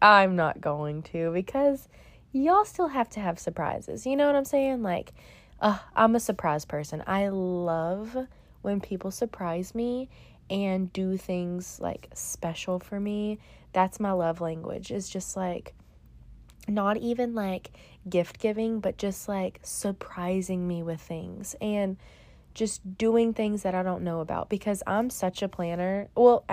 I'm 0.00 0.36
not 0.36 0.60
going 0.60 1.02
to 1.04 1.32
because 1.32 1.88
y'all 2.32 2.64
still 2.64 2.88
have 2.88 3.08
to 3.10 3.20
have 3.20 3.38
surprises. 3.38 4.06
You 4.06 4.16
know 4.16 4.26
what 4.26 4.36
I'm 4.36 4.44
saying? 4.44 4.82
Like, 4.82 5.12
uh, 5.60 5.78
I'm 5.94 6.14
a 6.14 6.20
surprise 6.20 6.64
person. 6.64 7.02
I 7.06 7.28
love 7.28 8.16
when 8.62 8.80
people 8.80 9.10
surprise 9.10 9.74
me 9.74 10.08
and 10.48 10.92
do 10.92 11.16
things 11.16 11.80
like 11.80 12.08
special 12.14 12.78
for 12.78 13.00
me. 13.00 13.38
That's 13.72 14.00
my 14.00 14.12
love 14.12 14.40
language. 14.40 14.90
It's 14.90 15.08
just 15.08 15.36
like 15.36 15.74
not 16.68 16.96
even 16.96 17.34
like 17.34 17.70
gift 18.08 18.38
giving, 18.38 18.80
but 18.80 18.98
just 18.98 19.28
like 19.28 19.60
surprising 19.62 20.66
me 20.66 20.82
with 20.82 21.00
things 21.00 21.54
and 21.60 21.96
just 22.54 22.96
doing 22.96 23.34
things 23.34 23.62
that 23.62 23.74
I 23.74 23.82
don't 23.82 24.02
know 24.02 24.20
about 24.20 24.48
because 24.48 24.82
I'm 24.86 25.10
such 25.10 25.42
a 25.42 25.48
planner. 25.48 26.08
Well, 26.14 26.44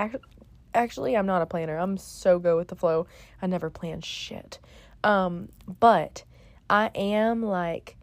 actually, 0.74 1.15
I'm 1.15 1.25
not 1.25 1.41
a 1.41 1.46
planner. 1.46 1.77
I'm 1.77 1.98
so 1.98 2.39
go 2.39 2.58
with 2.58 2.67
the 2.67 2.75
flow. 2.75 3.08
I 3.41 3.48
never 3.48 3.70
plan 3.70 4.01
shit. 4.01 4.60
Um, 5.03 5.50
but 5.79 6.24
I 6.70 6.91
am 6.96 7.43
like 7.43 7.98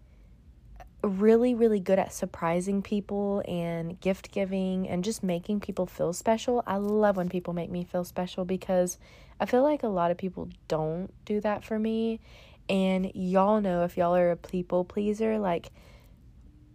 really 1.02 1.54
really 1.54 1.80
good 1.80 1.98
at 1.98 2.12
surprising 2.12 2.82
people 2.82 3.42
and 3.48 3.98
gift 4.00 4.30
giving 4.32 4.86
and 4.86 5.02
just 5.02 5.22
making 5.22 5.60
people 5.60 5.86
feel 5.86 6.12
special. 6.12 6.62
I 6.66 6.76
love 6.76 7.16
when 7.16 7.28
people 7.28 7.54
make 7.54 7.70
me 7.70 7.84
feel 7.84 8.04
special 8.04 8.44
because 8.44 8.98
I 9.40 9.46
feel 9.46 9.62
like 9.62 9.82
a 9.82 9.88
lot 9.88 10.10
of 10.10 10.18
people 10.18 10.50
don't 10.68 11.10
do 11.24 11.40
that 11.40 11.64
for 11.64 11.78
me. 11.78 12.20
And 12.68 13.10
y'all 13.14 13.60
know 13.60 13.84
if 13.84 13.96
y'all 13.96 14.14
are 14.14 14.30
a 14.30 14.36
people 14.36 14.84
pleaser, 14.84 15.38
like 15.38 15.70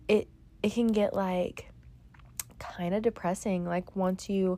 it 0.08 0.28
it 0.64 0.74
can 0.74 0.88
get 0.88 1.14
like 1.14 1.70
kind 2.58 2.96
of 2.96 3.04
depressing 3.04 3.66
like 3.66 3.96
once 3.96 4.30
you 4.30 4.58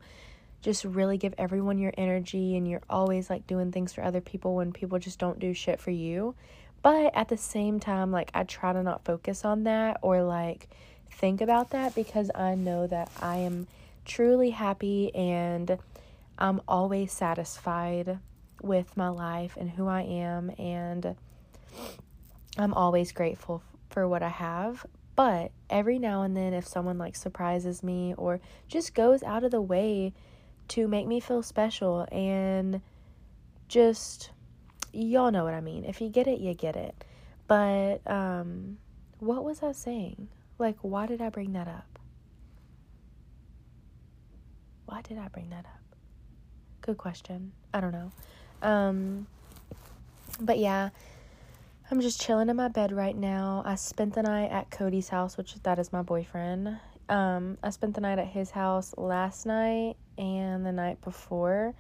just 0.62 0.86
really 0.86 1.18
give 1.18 1.34
everyone 1.38 1.78
your 1.78 1.94
energy 1.98 2.56
and 2.56 2.68
you're 2.68 2.82
always 2.90 3.30
like 3.30 3.46
doing 3.46 3.72
things 3.72 3.94
for 3.94 4.04
other 4.04 4.22
people 4.22 4.56
when 4.56 4.72
people 4.72 4.98
just 4.98 5.20
don't 5.20 5.40
do 5.40 5.54
shit 5.54 5.80
for 5.80 5.92
you. 5.92 6.34
But 6.82 7.16
at 7.16 7.28
the 7.28 7.38
same 7.38 7.80
time, 7.80 8.12
like 8.12 8.32
I 8.34 8.44
try 8.44 8.74
to 8.74 8.82
not 8.82 9.06
focus 9.06 9.46
on 9.46 9.64
that 9.66 10.00
or 10.02 10.24
like 10.24 10.70
think 11.12 11.42
about 11.42 11.72
that 11.72 11.94
because 11.94 12.32
I 12.34 12.56
know 12.56 12.88
that 12.88 13.12
I 13.22 13.38
am 13.38 13.68
truly 14.06 14.52
happy 14.52 15.14
and 15.14 15.78
I'm 16.38 16.62
always 16.67 17.12
satisfied 17.12 18.20
with 18.62 18.96
my 18.96 19.10
life 19.10 19.58
and 19.58 19.70
who 19.70 19.88
I 19.88 20.01
am 20.01 20.51
and 20.58 21.15
I'm 22.58 22.74
always 22.74 23.12
grateful 23.12 23.63
for 23.89 24.08
what 24.08 24.24
I 24.24 24.29
have. 24.29 24.86
But 25.15 25.51
every 25.70 25.98
now 25.98 26.22
and 26.22 26.38
then 26.38 26.53
if 26.53 26.67
someone 26.67 26.98
like 26.98 27.15
surprises 27.15 27.82
me 27.82 28.13
or 28.17 28.39
just 28.67 28.94
goes 28.94 29.24
out 29.24 29.44
of 29.44 29.51
the 29.51 29.62
way 29.62 30.13
to 30.70 30.88
make 30.88 31.08
me 31.08 31.20
feel 31.20 31.41
special 31.41 32.08
and 32.12 32.82
just 33.67 34.32
y'all 34.94 35.32
know 35.32 35.44
what 35.44 35.53
I 35.53 35.62
mean. 35.62 35.86
If 35.86 36.01
you 36.01 36.10
get 36.10 36.27
it, 36.27 36.39
you 36.39 36.53
get 36.53 36.75
it. 36.75 37.03
But 37.48 38.00
um 38.06 38.77
what 39.20 39.44
was 39.44 39.63
I 39.63 39.72
saying? 39.72 40.27
Like 40.60 40.77
why 40.82 41.08
did 41.08 41.22
I 41.22 41.29
bring 41.29 41.53
that 41.53 41.67
up? 41.67 42.00
Why 44.86 45.01
did 45.01 45.17
I 45.17 45.27
bring 45.29 45.50
that 45.50 45.65
up? 45.65 45.77
Good 46.88 46.98
question. 46.98 47.51
I 47.74 47.82
don't 47.82 47.91
know. 47.91 48.12
Um 48.63 49.27
but 50.39 50.58
yeah, 50.58 50.89
I'm 51.91 52.00
just 52.00 52.22
chilling 52.22 52.48
in 52.48 52.56
my 52.56 52.70
bed 52.70 52.94
right 52.94 53.15
now. 53.15 53.62
I 53.65 53.75
spent 53.75 54.13
the 54.13 54.24
night 54.24 54.51
at 54.51 54.72
Cody's 54.72 55.10
house, 55.10 55.38
which 55.38 55.53
that 55.63 55.79
is 55.79 55.91
my 55.91 56.01
boyfriend. 56.01 56.79
Um, 57.10 57.58
I 57.62 57.72
spent 57.72 57.94
the 57.94 58.01
night 58.01 58.20
at 58.20 58.27
his 58.27 58.51
house 58.51 58.94
last 58.98 59.46
night 59.46 59.96
and 60.17 60.65
the 60.65 60.72
night 60.72 61.01
before. 61.01 61.74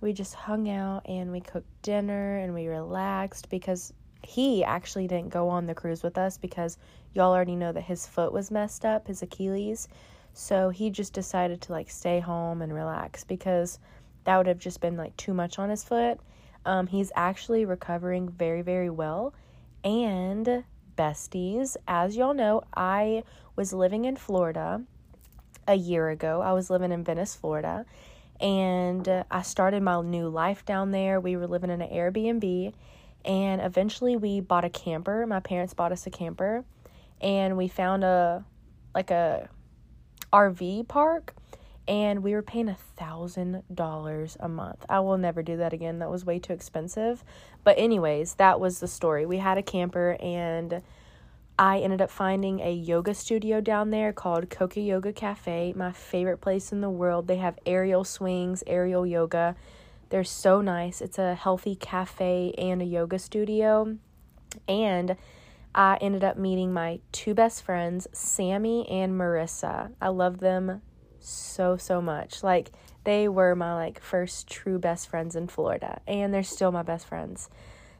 We 0.00 0.14
just 0.14 0.34
hung 0.34 0.68
out 0.70 1.02
and 1.06 1.30
we 1.30 1.40
cooked 1.40 1.68
dinner 1.82 2.38
and 2.38 2.54
we 2.54 2.68
relaxed 2.68 3.50
because 3.50 3.92
he 4.22 4.64
actually 4.64 5.08
didn't 5.08 5.30
go 5.30 5.48
on 5.50 5.66
the 5.66 5.74
cruise 5.74 6.02
with 6.02 6.16
us 6.16 6.38
because 6.38 6.78
y'all 7.12 7.32
already 7.32 7.56
know 7.56 7.72
that 7.72 7.82
his 7.82 8.06
foot 8.06 8.32
was 8.32 8.50
messed 8.50 8.86
up, 8.86 9.08
his 9.08 9.22
Achilles. 9.22 9.88
So 10.32 10.70
he 10.70 10.90
just 10.90 11.12
decided 11.12 11.60
to 11.62 11.72
like 11.72 11.90
stay 11.90 12.20
home 12.20 12.62
and 12.62 12.72
relax 12.72 13.24
because 13.24 13.78
that 14.24 14.36
would 14.36 14.46
have 14.46 14.58
just 14.58 14.80
been 14.80 14.96
like 14.96 15.16
too 15.16 15.34
much 15.34 15.58
on 15.58 15.70
his 15.70 15.84
foot. 15.84 16.18
Um, 16.64 16.86
he's 16.86 17.10
actually 17.14 17.64
recovering 17.64 18.28
very, 18.28 18.62
very 18.62 18.90
well. 18.90 19.34
And 19.84 20.64
besties, 20.96 21.76
as 21.88 22.16
y'all 22.16 22.34
know, 22.34 22.62
I 22.74 23.24
was 23.56 23.72
living 23.72 24.04
in 24.04 24.16
Florida 24.16 24.82
a 25.66 25.74
year 25.74 26.08
ago. 26.10 26.40
I 26.40 26.52
was 26.52 26.70
living 26.70 26.92
in 26.92 27.04
Venice, 27.04 27.34
Florida, 27.34 27.84
and 28.40 29.24
I 29.30 29.42
started 29.42 29.82
my 29.82 30.00
new 30.02 30.28
life 30.28 30.64
down 30.64 30.90
there. 30.90 31.20
We 31.20 31.36
were 31.36 31.46
living 31.46 31.70
in 31.70 31.80
an 31.80 31.90
Airbnb, 31.90 32.72
and 33.24 33.60
eventually 33.60 34.16
we 34.16 34.40
bought 34.40 34.64
a 34.64 34.70
camper. 34.70 35.26
My 35.26 35.40
parents 35.40 35.74
bought 35.74 35.92
us 35.92 36.06
a 36.06 36.10
camper, 36.10 36.64
and 37.20 37.56
we 37.56 37.68
found 37.68 38.04
a 38.04 38.44
like 38.94 39.10
a 39.10 39.48
RV 40.32 40.88
park 40.88 41.34
and 41.88 42.22
we 42.22 42.34
were 42.34 42.42
paying 42.42 42.68
a 42.68 42.76
thousand 42.96 43.62
dollars 43.72 44.36
a 44.38 44.48
month. 44.48 44.84
I 44.88 45.00
will 45.00 45.18
never 45.18 45.42
do 45.42 45.56
that 45.56 45.72
again. 45.72 45.98
That 45.98 46.10
was 46.10 46.24
way 46.24 46.38
too 46.38 46.52
expensive. 46.52 47.24
But 47.64 47.78
anyways, 47.78 48.34
that 48.34 48.60
was 48.60 48.78
the 48.78 48.88
story. 48.88 49.26
We 49.26 49.38
had 49.38 49.58
a 49.58 49.62
camper 49.62 50.16
and 50.20 50.82
I 51.58 51.80
ended 51.80 52.00
up 52.00 52.10
finding 52.10 52.60
a 52.60 52.72
yoga 52.72 53.14
studio 53.14 53.60
down 53.60 53.90
there 53.90 54.12
called 54.12 54.48
Coca 54.48 54.80
Yoga 54.80 55.12
Cafe, 55.12 55.74
my 55.76 55.92
favorite 55.92 56.38
place 56.38 56.72
in 56.72 56.80
the 56.80 56.90
world. 56.90 57.26
They 57.26 57.36
have 57.36 57.58
aerial 57.66 58.04
swings, 58.04 58.62
aerial 58.66 59.06
yoga. 59.06 59.56
They're 60.08 60.24
so 60.24 60.60
nice. 60.60 61.00
It's 61.00 61.18
a 61.18 61.34
healthy 61.34 61.74
cafe 61.74 62.54
and 62.56 62.80
a 62.80 62.84
yoga 62.84 63.18
studio. 63.18 63.96
And 64.68 65.16
I 65.74 65.96
ended 66.00 66.22
up 66.22 66.36
meeting 66.36 66.72
my 66.72 67.00
two 67.12 67.34
best 67.34 67.62
friends, 67.62 68.06
Sammy 68.12 68.88
and 68.88 69.12
Marissa. 69.12 69.92
I 70.00 70.08
love 70.08 70.40
them 70.40 70.82
so 71.28 71.76
so 71.76 72.00
much. 72.00 72.42
Like 72.42 72.72
they 73.04 73.28
were 73.28 73.54
my 73.54 73.74
like 73.74 74.00
first 74.00 74.48
true 74.48 74.78
best 74.78 75.08
friends 75.08 75.36
in 75.36 75.48
Florida, 75.48 76.00
and 76.06 76.32
they're 76.32 76.42
still 76.42 76.72
my 76.72 76.82
best 76.82 77.06
friends. 77.06 77.48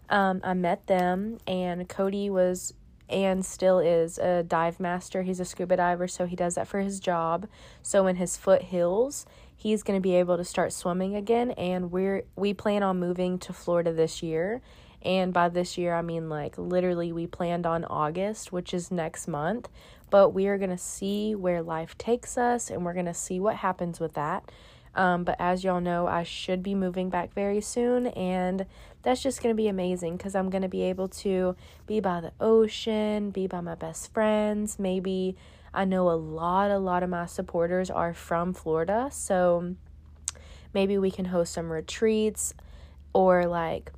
Um, 0.09 0.41
I 0.45 0.55
met 0.55 0.87
them, 0.87 1.39
and 1.47 1.89
Cody 1.89 2.29
was 2.31 2.75
and 3.09 3.45
still 3.45 3.79
is 3.79 4.19
a 4.19 4.43
dive 4.43 4.81
master. 4.81 5.23
He's 5.23 5.41
a 5.41 5.45
scuba 5.45 5.77
diver, 5.77 6.09
so 6.09 6.27
he 6.27 6.35
does 6.35 6.55
that 6.55 6.67
for 6.67 6.81
his 6.81 6.99
job. 6.99 7.47
So 7.83 8.05
when 8.05 8.17
his 8.17 8.37
foot 8.37 8.63
heals, 8.63 9.27
he's 9.55 9.83
going 9.83 9.99
to 9.99 10.03
be 10.03 10.15
able 10.15 10.37
to 10.39 10.45
start 10.45 10.73
swimming 10.73 11.15
again. 11.15 11.51
And 11.53 11.93
we're 11.93 12.25
we 12.37 12.55
plan 12.55 12.83
on 12.83 12.99
moving 12.99 13.39
to 13.41 13.53
Florida 13.53 13.93
this 13.93 14.23
year. 14.23 14.63
And 15.05 15.33
by 15.33 15.49
this 15.49 15.77
year, 15.77 15.95
I 15.95 16.03
mean 16.03 16.29
like 16.29 16.57
literally, 16.57 17.13
we 17.13 17.27
planned 17.27 17.67
on 17.67 17.85
August, 17.85 18.53
which 18.53 18.73
is 18.73 18.91
next 18.91 19.29
month 19.29 19.69
but 20.13 20.29
we 20.29 20.47
are 20.47 20.59
going 20.59 20.69
to 20.69 20.77
see 20.77 21.35
where 21.35 21.63
life 21.63 21.97
takes 21.97 22.37
us 22.37 22.69
and 22.69 22.85
we're 22.85 22.93
going 22.93 23.07
to 23.07 23.15
see 23.15 23.41
what 23.41 23.57
happens 23.57 23.99
with 23.99 24.13
that. 24.13 24.45
Um, 24.95 25.25
but 25.25 25.37
as 25.39 25.65
y'all 25.65 25.81
know, 25.81 26.07
I 26.07 26.23
should 26.23 26.63
be 26.63 26.75
moving 26.75 27.09
back 27.09 27.33
very 27.33 27.63
soon, 27.63 28.09
and 28.09 28.67
that's 29.01 29.23
just 29.23 29.43
going 29.43 29.55
to 29.55 29.57
be 29.57 29.69
amazing 29.69 30.19
because 30.19 30.35
I'm 30.35 30.51
going 30.51 30.61
to 30.61 30.69
be 30.69 30.83
able 30.83 31.09
to 31.09 31.57
be 31.87 31.99
by 32.01 32.21
the 32.21 32.33
ocean, 32.43 33.31
be 33.31 33.47
by 33.47 33.63
my 33.63 33.75
best 33.75 34.13
friends. 34.13 34.79
Maybe 34.79 35.35
I 35.73 35.87
know 35.87 36.11
a 36.11 36.13
lot, 36.13 36.71
a 36.71 36.79
lot 36.79 37.03
of 37.03 37.09
my 37.09 37.25
supporters 37.25 37.89
are 37.89 38.13
from 38.13 38.53
Florida, 38.53 39.09
so 39.11 39.77
maybe 40.75 40.99
we 40.99 41.11
can 41.11 41.25
host 41.25 41.55
some 41.55 41.73
retreats 41.73 42.53
or 43.15 43.47
like 43.47 43.93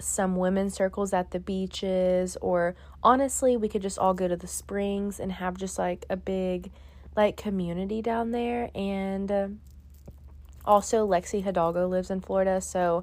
some 0.00 0.36
women's 0.36 0.74
circles 0.74 1.12
at 1.12 1.30
the 1.30 1.40
beaches 1.40 2.36
or 2.40 2.74
honestly 3.02 3.56
we 3.56 3.68
could 3.68 3.82
just 3.82 3.98
all 3.98 4.14
go 4.14 4.28
to 4.28 4.36
the 4.36 4.46
springs 4.46 5.20
and 5.20 5.32
have 5.32 5.56
just 5.56 5.78
like 5.78 6.04
a 6.10 6.16
big 6.16 6.70
like 7.16 7.36
community 7.36 8.02
down 8.02 8.30
there. 8.30 8.70
And 8.74 9.30
uh, 9.30 9.48
also 10.64 11.06
lexi 11.06 11.42
hidalgo 11.42 11.88
lives 11.88 12.10
in 12.10 12.20
florida 12.20 12.60
so 12.60 13.02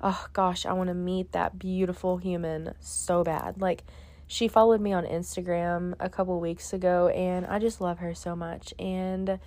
oh 0.00 0.26
gosh 0.32 0.64
i 0.64 0.72
want 0.72 0.86
to 0.86 0.94
meet 0.94 1.32
that 1.32 1.58
beautiful 1.58 2.16
human 2.16 2.74
so 2.80 3.24
bad. 3.24 3.60
Like 3.60 3.84
she 4.26 4.48
followed 4.48 4.80
me 4.80 4.92
on 4.92 5.04
instagram 5.04 5.94
a 6.00 6.08
couple 6.08 6.40
weeks 6.40 6.72
ago 6.72 7.08
and 7.08 7.44
i 7.46 7.58
just 7.58 7.80
love 7.80 7.98
her 7.98 8.14
so 8.14 8.36
much. 8.36 8.72
And 8.78 9.38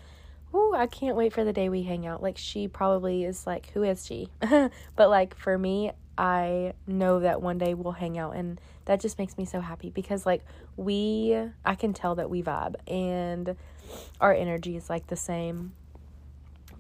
Ooh, 0.56 0.74
I 0.74 0.88
can't 0.88 1.18
wait 1.18 1.34
for 1.34 1.44
the 1.44 1.52
day 1.52 1.68
we 1.68 1.84
hang 1.84 2.08
out. 2.08 2.24
Like, 2.24 2.38
she 2.38 2.68
probably 2.70 3.26
is 3.26 3.46
like, 3.46 3.72
who 3.72 3.84
is 3.84 4.06
she? 4.06 4.30
but, 4.40 5.10
like, 5.10 5.36
for 5.36 5.58
me, 5.58 5.92
I 6.18 6.74
know 6.88 7.20
that 7.20 7.42
one 7.42 7.58
day 7.58 7.74
we'll 7.74 7.94
hang 7.94 8.18
out 8.18 8.36
and 8.36 8.60
that 8.86 9.02
just 9.02 9.20
makes 9.20 9.38
me 9.38 9.46
so 9.46 9.60
happy 9.60 9.90
because 9.90 10.26
like 10.26 10.46
we 10.78 11.38
I 11.66 11.76
can 11.76 11.94
tell 11.94 12.16
that 12.16 12.30
we 12.30 12.42
vibe 12.42 12.76
and 12.88 13.56
our 14.22 14.34
energy 14.34 14.78
is 14.78 14.90
like 14.90 15.08
the 15.08 15.16
same. 15.16 15.74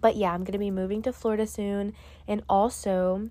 But 0.01 0.15
yeah, 0.15 0.31
I'm 0.31 0.41
going 0.41 0.53
to 0.53 0.59
be 0.59 0.71
moving 0.71 1.01
to 1.03 1.13
Florida 1.13 1.47
soon 1.47 1.93
and 2.27 2.43
also 2.47 3.29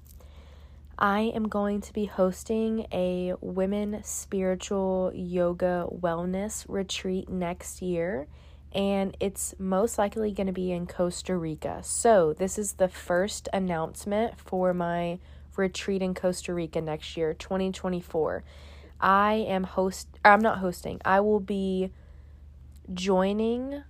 I 0.99 1.33
am 1.35 1.49
going 1.49 1.81
to 1.83 1.93
be 1.93 2.05
hosting 2.05 2.87
a 2.93 3.35
women 3.41 4.03
spiritual 4.05 5.11
yoga 5.15 5.87
wellness 5.91 6.67
retreat 6.69 7.29
next 7.29 7.81
year 7.81 8.27
and 8.75 9.17
it's 9.21 9.55
most 9.59 9.99
likely 9.99 10.33
going 10.33 10.49
to 10.49 10.53
be 10.53 10.73
in 10.73 10.87
Costa 10.87 11.37
Rica. 11.37 11.81
So, 11.83 12.33
this 12.33 12.59
is 12.59 12.75
the 12.75 12.89
first 12.89 13.49
announcement 13.53 14.39
for 14.39 14.75
my 14.75 15.19
retreat 15.57 16.03
in 16.03 16.15
Costa 16.15 16.53
Rica 16.53 16.81
next 16.81 17.17
year, 17.17 17.35
2024. 17.35 18.43
I 19.01 19.35
am 19.35 19.65
host 19.65 20.09
I'm 20.25 20.41
not 20.41 20.59
hosting. 20.59 21.01
I 21.05 21.21
will 21.21 21.41
be 21.41 21.91
joining 22.93 23.85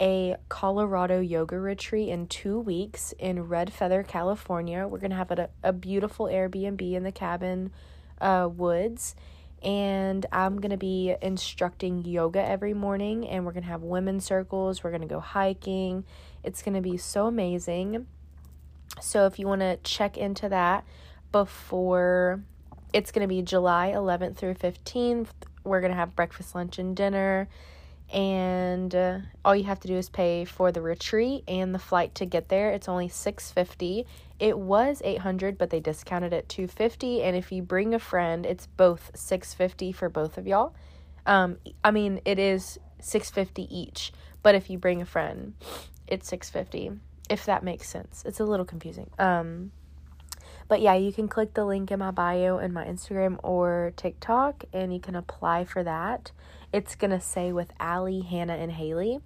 a 0.00 0.36
Colorado 0.48 1.20
yoga 1.20 1.58
retreat 1.58 2.08
in 2.08 2.26
2 2.26 2.58
weeks 2.60 3.14
in 3.18 3.48
Red 3.48 3.72
Feather, 3.72 4.02
California. 4.02 4.86
We're 4.86 4.98
going 4.98 5.10
to 5.10 5.16
have 5.16 5.30
a, 5.30 5.48
a 5.62 5.72
beautiful 5.72 6.26
Airbnb 6.26 6.92
in 6.92 7.02
the 7.02 7.12
cabin 7.12 7.70
uh, 8.20 8.48
woods 8.52 9.14
and 9.66 10.24
I'm 10.30 10.60
going 10.60 10.70
to 10.70 10.76
be 10.76 11.16
instructing 11.20 12.04
yoga 12.04 12.40
every 12.40 12.72
morning 12.72 13.26
and 13.26 13.44
we're 13.44 13.50
going 13.50 13.64
to 13.64 13.68
have 13.68 13.82
women's 13.82 14.24
circles, 14.24 14.84
we're 14.84 14.90
going 14.90 15.02
to 15.02 15.08
go 15.08 15.18
hiking. 15.18 16.04
It's 16.44 16.62
going 16.62 16.76
to 16.76 16.80
be 16.80 16.96
so 16.96 17.26
amazing. 17.26 18.06
So 19.00 19.26
if 19.26 19.40
you 19.40 19.48
want 19.48 19.62
to 19.62 19.76
check 19.78 20.16
into 20.16 20.48
that 20.50 20.84
before 21.32 22.44
it's 22.92 23.10
going 23.10 23.28
to 23.28 23.28
be 23.28 23.42
July 23.42 23.92
11th 23.92 24.36
through 24.36 24.54
15th, 24.54 25.30
we're 25.64 25.80
going 25.80 25.90
to 25.90 25.98
have 25.98 26.14
breakfast, 26.14 26.54
lunch, 26.54 26.78
and 26.78 26.96
dinner. 26.96 27.48
And 28.12 28.94
uh, 28.94 29.18
all 29.44 29.56
you 29.56 29.64
have 29.64 29.80
to 29.80 29.88
do 29.88 29.96
is 29.96 30.08
pay 30.08 30.44
for 30.44 30.70
the 30.70 30.80
retreat 30.80 31.42
and 31.48 31.74
the 31.74 31.80
flight 31.80 32.14
to 32.16 32.24
get 32.24 32.48
there. 32.48 32.70
It's 32.70 32.88
only 32.88 33.08
650. 33.08 34.06
It 34.38 34.58
was 34.58 35.00
800, 35.04 35.56
but 35.56 35.70
they 35.70 35.80
discounted 35.80 36.32
it 36.32 36.48
to 36.50 36.56
250. 36.56 37.22
And 37.22 37.36
if 37.36 37.50
you 37.50 37.62
bring 37.62 37.94
a 37.94 37.98
friend, 37.98 38.44
it's 38.44 38.66
both 38.66 39.10
650 39.14 39.92
for 39.92 40.08
both 40.08 40.36
of 40.36 40.46
y'all. 40.46 40.74
Um, 41.24 41.58
I 41.82 41.90
mean, 41.90 42.20
it 42.24 42.38
is 42.38 42.78
650 43.00 43.74
each, 43.74 44.12
but 44.42 44.54
if 44.54 44.70
you 44.70 44.78
bring 44.78 45.00
a 45.00 45.06
friend, 45.06 45.54
it's 46.06 46.28
650 46.28 47.00
if 47.28 47.44
that 47.46 47.62
makes 47.62 47.88
sense. 47.88 48.22
It's 48.26 48.40
a 48.40 48.44
little 48.44 48.66
confusing. 48.66 49.10
Um, 49.18 49.72
but 50.68 50.80
yeah, 50.80 50.94
you 50.94 51.12
can 51.12 51.28
click 51.28 51.54
the 51.54 51.64
link 51.64 51.90
in 51.90 51.98
my 51.98 52.10
bio 52.10 52.58
in 52.58 52.72
my 52.72 52.84
Instagram 52.84 53.38
or 53.42 53.92
TikTok 53.96 54.64
and 54.72 54.92
you 54.92 55.00
can 55.00 55.14
apply 55.14 55.64
for 55.64 55.82
that. 55.84 56.32
It's 56.72 56.94
going 56.94 57.12
to 57.12 57.20
say 57.20 57.52
with 57.52 57.72
Allie, 57.78 58.22
Hannah, 58.22 58.56
and 58.56 58.72
Haley. 58.72 59.20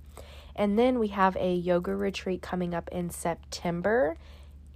And 0.55 0.79
then 0.79 0.99
we 0.99 1.09
have 1.09 1.37
a 1.37 1.55
yoga 1.55 1.95
retreat 1.95 2.43
coming 2.43 2.75
up 2.75 2.89
in 2.91 3.11
September 3.11 4.17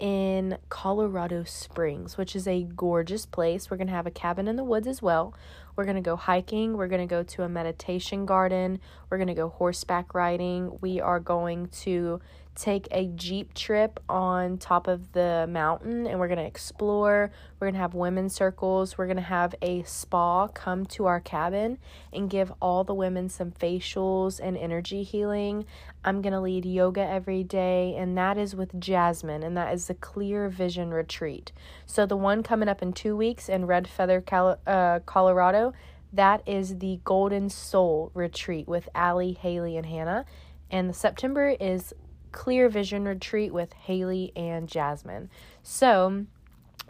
in 0.04 0.58
Colorado 0.68 1.44
Springs, 1.44 2.18
which 2.18 2.36
is 2.36 2.46
a 2.46 2.64
gorgeous 2.76 3.24
place. 3.24 3.70
We're 3.70 3.78
going 3.78 3.86
to 3.86 3.94
have 3.94 4.06
a 4.06 4.10
cabin 4.10 4.46
in 4.46 4.56
the 4.56 4.62
woods 4.62 4.86
as 4.86 5.00
well. 5.00 5.32
We're 5.76 5.84
going 5.84 5.96
to 5.96 6.02
go 6.02 6.14
hiking. 6.14 6.76
We're 6.76 6.88
going 6.88 7.00
to 7.00 7.10
go 7.10 7.22
to 7.22 7.42
a 7.42 7.48
meditation 7.48 8.26
garden. 8.26 8.80
We're 9.08 9.16
going 9.16 9.28
to 9.28 9.34
go 9.34 9.48
horseback 9.48 10.14
riding. 10.14 10.76
We 10.82 11.00
are 11.00 11.20
going 11.20 11.68
to 11.84 12.20
take 12.54 12.86
a 12.90 13.06
jeep 13.08 13.52
trip 13.54 13.98
on 14.08 14.58
top 14.58 14.86
of 14.86 15.12
the 15.12 15.46
mountain 15.48 16.06
and 16.06 16.20
we're 16.20 16.28
going 16.28 16.38
to 16.38 16.44
explore. 16.44 17.32
We're 17.58 17.66
going 17.66 17.74
to 17.74 17.80
have 17.80 17.94
women's 17.94 18.34
circles. 18.34 18.96
We're 18.96 19.06
going 19.06 19.16
to 19.16 19.22
have 19.22 19.54
a 19.60 19.82
spa 19.82 20.46
come 20.48 20.86
to 20.86 21.06
our 21.06 21.20
cabin 21.20 21.78
and 22.12 22.30
give 22.30 22.52
all 22.62 22.84
the 22.84 22.94
women 22.94 23.28
some 23.28 23.50
facials 23.50 24.38
and 24.42 24.56
energy 24.56 25.02
healing. 25.02 25.66
I'm 26.04 26.22
going 26.22 26.32
to 26.32 26.40
lead 26.40 26.64
yoga 26.64 27.00
every 27.00 27.42
day, 27.42 27.94
and 27.96 28.16
that 28.18 28.36
is 28.36 28.54
with 28.54 28.78
Jasmine, 28.78 29.42
and 29.42 29.56
that 29.56 29.72
is 29.72 29.86
the 29.86 29.94
Clear 29.94 30.48
Vision 30.48 30.92
Retreat. 30.92 31.50
So, 31.86 32.04
the 32.04 32.16
one 32.16 32.42
coming 32.42 32.68
up 32.68 32.82
in 32.82 32.92
two 32.92 33.16
weeks 33.16 33.48
in 33.48 33.66
Red 33.66 33.88
Feather, 33.88 34.20
Cal- 34.20 34.58
uh, 34.66 35.00
Colorado, 35.06 35.72
that 36.12 36.46
is 36.46 36.78
the 36.78 37.00
Golden 37.04 37.48
Soul 37.48 38.10
Retreat 38.14 38.68
with 38.68 38.88
Allie, 38.94 39.32
Haley, 39.32 39.76
and 39.76 39.86
Hannah. 39.86 40.26
And 40.70 40.90
the 40.90 40.94
September 40.94 41.56
is 41.58 41.94
Clear 42.34 42.68
Vision 42.68 43.06
Retreat 43.06 43.54
with 43.54 43.72
Haley 43.72 44.32
and 44.34 44.68
Jasmine. 44.68 45.30
So, 45.62 46.26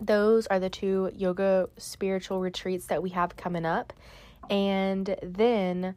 those 0.00 0.46
are 0.46 0.59
the 0.59 0.70
two 0.70 1.11
yoga 1.14 1.68
spiritual 1.76 2.40
retreats 2.40 2.87
that 2.87 3.02
we 3.02 3.11
have 3.11 3.37
coming 3.37 3.66
up. 3.66 3.92
And 4.48 5.14
then 5.22 5.94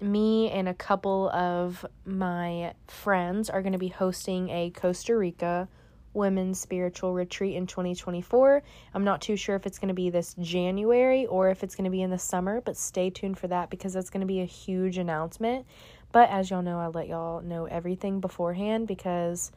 me 0.00 0.50
and 0.50 0.68
a 0.68 0.74
couple 0.74 1.30
of 1.30 1.84
my 2.04 2.74
friends 2.86 3.48
are 3.48 3.62
going 3.62 3.72
to 3.72 3.78
be 3.78 3.88
hosting 3.88 4.50
a 4.50 4.70
Costa 4.70 5.16
Rica 5.16 5.66
women's 6.12 6.60
spiritual 6.60 7.14
retreat 7.14 7.56
in 7.56 7.66
2024. 7.66 8.62
I'm 8.94 9.04
not 9.04 9.20
too 9.20 9.36
sure 9.36 9.56
if 9.56 9.66
it's 9.66 9.78
going 9.78 9.88
to 9.88 9.94
be 9.94 10.10
this 10.10 10.34
January 10.40 11.26
or 11.26 11.50
if 11.50 11.62
it's 11.62 11.74
going 11.74 11.84
to 11.84 11.90
be 11.90 12.02
in 12.02 12.10
the 12.10 12.18
summer, 12.18 12.60
but 12.60 12.76
stay 12.76 13.10
tuned 13.10 13.38
for 13.38 13.48
that 13.48 13.70
because 13.70 13.92
that's 13.92 14.10
going 14.10 14.22
to 14.22 14.26
be 14.26 14.40
a 14.40 14.46
huge 14.46 14.98
announcement. 14.98 15.66
But 16.12 16.30
as 16.30 16.50
y'all 16.50 16.62
know, 16.62 16.80
I 16.80 16.88
let 16.88 17.08
y'all 17.08 17.40
know 17.40 17.66
everything 17.66 18.20
beforehand 18.20 18.88
because 18.88 19.52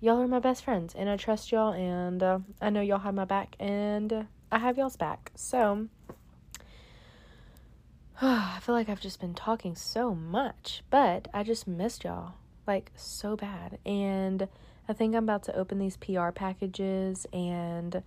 y'all 0.00 0.20
are 0.20 0.28
my 0.28 0.38
best 0.38 0.64
friends 0.64 0.94
and 0.94 1.08
I 1.08 1.16
trust 1.16 1.52
y'all 1.52 1.72
and 1.72 2.22
uh, 2.22 2.38
I 2.60 2.70
know 2.70 2.80
y'all 2.80 2.98
have 2.98 3.14
my 3.14 3.24
back 3.24 3.56
and 3.58 4.26
I 4.50 4.58
have 4.58 4.78
y'all's 4.78 4.96
back. 4.96 5.30
So 5.34 5.88
I 8.22 8.58
feel 8.60 8.74
like 8.74 8.88
I've 8.88 9.00
just 9.00 9.20
been 9.20 9.34
talking 9.34 9.74
so 9.74 10.14
much, 10.14 10.82
but 10.90 11.28
I 11.32 11.42
just 11.42 11.68
missed 11.68 12.04
y'all 12.04 12.34
like 12.66 12.90
so 12.96 13.36
bad. 13.36 13.78
And 13.86 14.48
I 14.88 14.92
think 14.92 15.14
I'm 15.14 15.24
about 15.24 15.44
to 15.44 15.56
open 15.56 15.78
these 15.78 15.96
PR 15.96 16.30
packages 16.30 17.26
and 17.32 18.02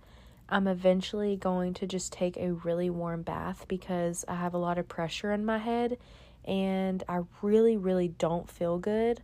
I'm 0.48 0.66
eventually 0.66 1.36
going 1.36 1.72
to 1.74 1.86
just 1.86 2.12
take 2.12 2.36
a 2.36 2.52
really 2.52 2.90
warm 2.90 3.22
bath 3.22 3.64
because 3.68 4.24
I 4.28 4.34
have 4.34 4.52
a 4.52 4.58
lot 4.58 4.76
of 4.76 4.88
pressure 4.88 5.32
in 5.32 5.46
my 5.46 5.58
head 5.58 5.96
and 6.44 7.02
I 7.08 7.20
really, 7.40 7.76
really 7.76 8.08
don't 8.08 8.50
feel 8.50 8.78
good. 8.78 9.20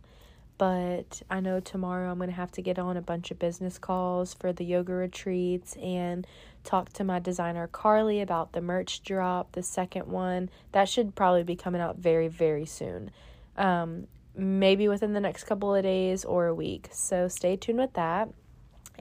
But 0.57 1.21
I 1.29 1.39
know 1.39 1.61
tomorrow 1.61 2.11
I'm 2.11 2.17
going 2.17 2.29
to 2.29 2.35
have 2.35 2.51
to 2.53 2.61
get 2.61 2.77
on 2.77 2.97
a 2.97 3.01
bunch 3.01 3.31
of 3.31 3.39
business 3.39 3.77
calls 3.77 4.33
for 4.33 4.51
the 4.51 4.65
yoga 4.65 4.91
retreats 4.91 5.77
and 5.77 6.27
talk 6.65 6.91
to 6.93 7.05
my 7.05 7.19
designer 7.19 7.67
Carly 7.67 8.19
about 8.19 8.51
the 8.51 8.59
merch 8.59 9.01
drop, 9.01 9.53
the 9.53 9.63
second 9.63 10.07
one. 10.07 10.49
That 10.73 10.89
should 10.89 11.15
probably 11.15 11.43
be 11.43 11.55
coming 11.55 11.79
out 11.79 11.97
very, 11.97 12.27
very 12.27 12.65
soon. 12.65 13.11
Um, 13.55 14.07
maybe 14.35 14.89
within 14.89 15.13
the 15.13 15.21
next 15.21 15.45
couple 15.45 15.73
of 15.73 15.83
days 15.83 16.25
or 16.25 16.47
a 16.47 16.53
week. 16.53 16.89
So 16.91 17.29
stay 17.29 17.55
tuned 17.55 17.79
with 17.79 17.93
that. 17.93 18.27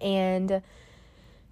And 0.01 0.63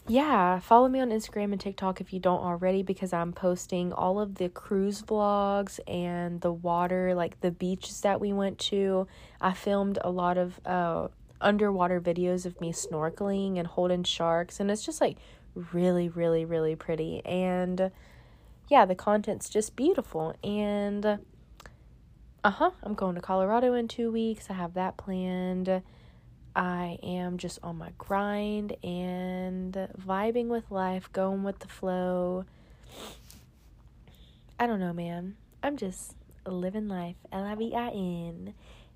yeah, 0.08 0.60
follow 0.60 0.88
me 0.88 1.00
on 1.00 1.10
Instagram 1.10 1.52
and 1.52 1.60
TikTok 1.60 2.00
if 2.00 2.12
you 2.12 2.20
don't 2.20 2.40
already 2.40 2.82
because 2.82 3.12
I'm 3.12 3.32
posting 3.32 3.92
all 3.92 4.20
of 4.20 4.36
the 4.36 4.48
cruise 4.48 5.02
vlogs 5.02 5.80
and 5.86 6.40
the 6.40 6.52
water, 6.52 7.14
like 7.14 7.40
the 7.40 7.50
beaches 7.50 8.00
that 8.02 8.20
we 8.20 8.32
went 8.32 8.58
to. 8.60 9.08
I 9.40 9.52
filmed 9.52 9.98
a 10.02 10.10
lot 10.10 10.38
of 10.38 10.60
uh, 10.64 11.08
underwater 11.40 12.00
videos 12.00 12.46
of 12.46 12.60
me 12.60 12.72
snorkeling 12.72 13.58
and 13.58 13.66
holding 13.66 14.04
sharks, 14.04 14.60
and 14.60 14.70
it's 14.70 14.84
just 14.84 15.00
like 15.00 15.16
really, 15.54 16.08
really, 16.08 16.44
really 16.44 16.76
pretty. 16.76 17.24
And 17.24 17.90
yeah, 18.68 18.84
the 18.84 18.94
content's 18.94 19.48
just 19.48 19.74
beautiful. 19.74 20.34
And 20.44 21.04
uh 22.44 22.50
huh, 22.50 22.70
I'm 22.82 22.94
going 22.94 23.16
to 23.16 23.20
Colorado 23.20 23.74
in 23.74 23.88
two 23.88 24.12
weeks. 24.12 24.50
I 24.50 24.54
have 24.54 24.74
that 24.74 24.96
planned. 24.96 25.82
I 26.56 26.98
am 27.02 27.36
just 27.36 27.58
on 27.62 27.76
my 27.76 27.90
grind 27.98 28.76
and 28.82 29.74
vibing 30.00 30.46
with 30.46 30.70
life, 30.70 31.12
going 31.12 31.44
with 31.44 31.58
the 31.58 31.68
flow. 31.68 32.46
I 34.58 34.66
don't 34.66 34.80
know, 34.80 34.94
man. 34.94 35.36
I'm 35.62 35.76
just 35.76 36.16
living 36.46 36.88
life. 36.88 37.16
L 37.30 37.44
I 37.44 37.54
V 37.56 37.74
I 37.74 37.90
N. 37.90 38.54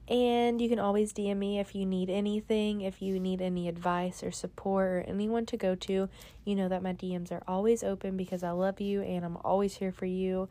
And 0.09 0.61
you 0.61 0.69
can 0.71 0.79
always 0.79 1.13
DM 1.13 1.37
me 1.37 1.61
if 1.61 1.75
you 1.75 1.85
need 1.85 2.09
anything, 2.09 2.81
if 2.81 3.03
you 3.03 3.21
need 3.21 3.43
any 3.43 3.69
advice 3.69 4.25
or 4.25 4.33
support 4.33 4.89
or 4.89 5.05
anyone 5.07 5.45
to 5.47 5.57
go 5.59 5.75
to. 5.75 6.09
You 6.45 6.57
know 6.57 6.69
that 6.69 6.83
my 6.83 6.95
DMs 6.95 7.31
are 7.31 7.43
always 7.47 7.85
open 7.85 8.17
because 8.17 8.43
I 8.43 8.51
love 8.53 8.81
you 8.81 9.03
and 9.03 9.23
I'm 9.23 9.37
always 9.45 9.77
here 9.77 9.93
for 9.93 10.07
you. 10.07 10.49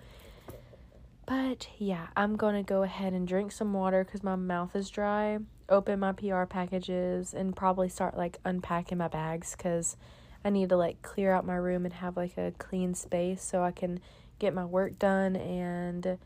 But 1.25 1.67
yeah, 1.79 2.07
I'm 2.15 2.35
gonna 2.35 2.63
go 2.63 2.83
ahead 2.83 3.13
and 3.13 3.27
drink 3.27 3.51
some 3.51 3.73
water 3.73 4.03
because 4.03 4.23
my 4.23 4.35
mouth 4.35 4.75
is 4.75 4.89
dry, 4.89 5.39
open 5.69 5.99
my 5.99 6.11
PR 6.11 6.43
packages, 6.43 7.33
and 7.33 7.55
probably 7.55 7.89
start 7.89 8.17
like 8.17 8.37
unpacking 8.45 8.97
my 8.97 9.07
bags 9.07 9.55
because 9.55 9.97
I 10.43 10.49
need 10.49 10.69
to 10.69 10.77
like 10.77 11.01
clear 11.01 11.33
out 11.33 11.45
my 11.45 11.55
room 11.55 11.85
and 11.85 11.93
have 11.95 12.17
like 12.17 12.37
a 12.37 12.53
clean 12.57 12.93
space 12.93 13.43
so 13.43 13.63
I 13.63 13.71
can 13.71 13.99
get 14.39 14.53
my 14.53 14.65
work 14.65 14.97
done 14.97 15.35
and 15.35 16.17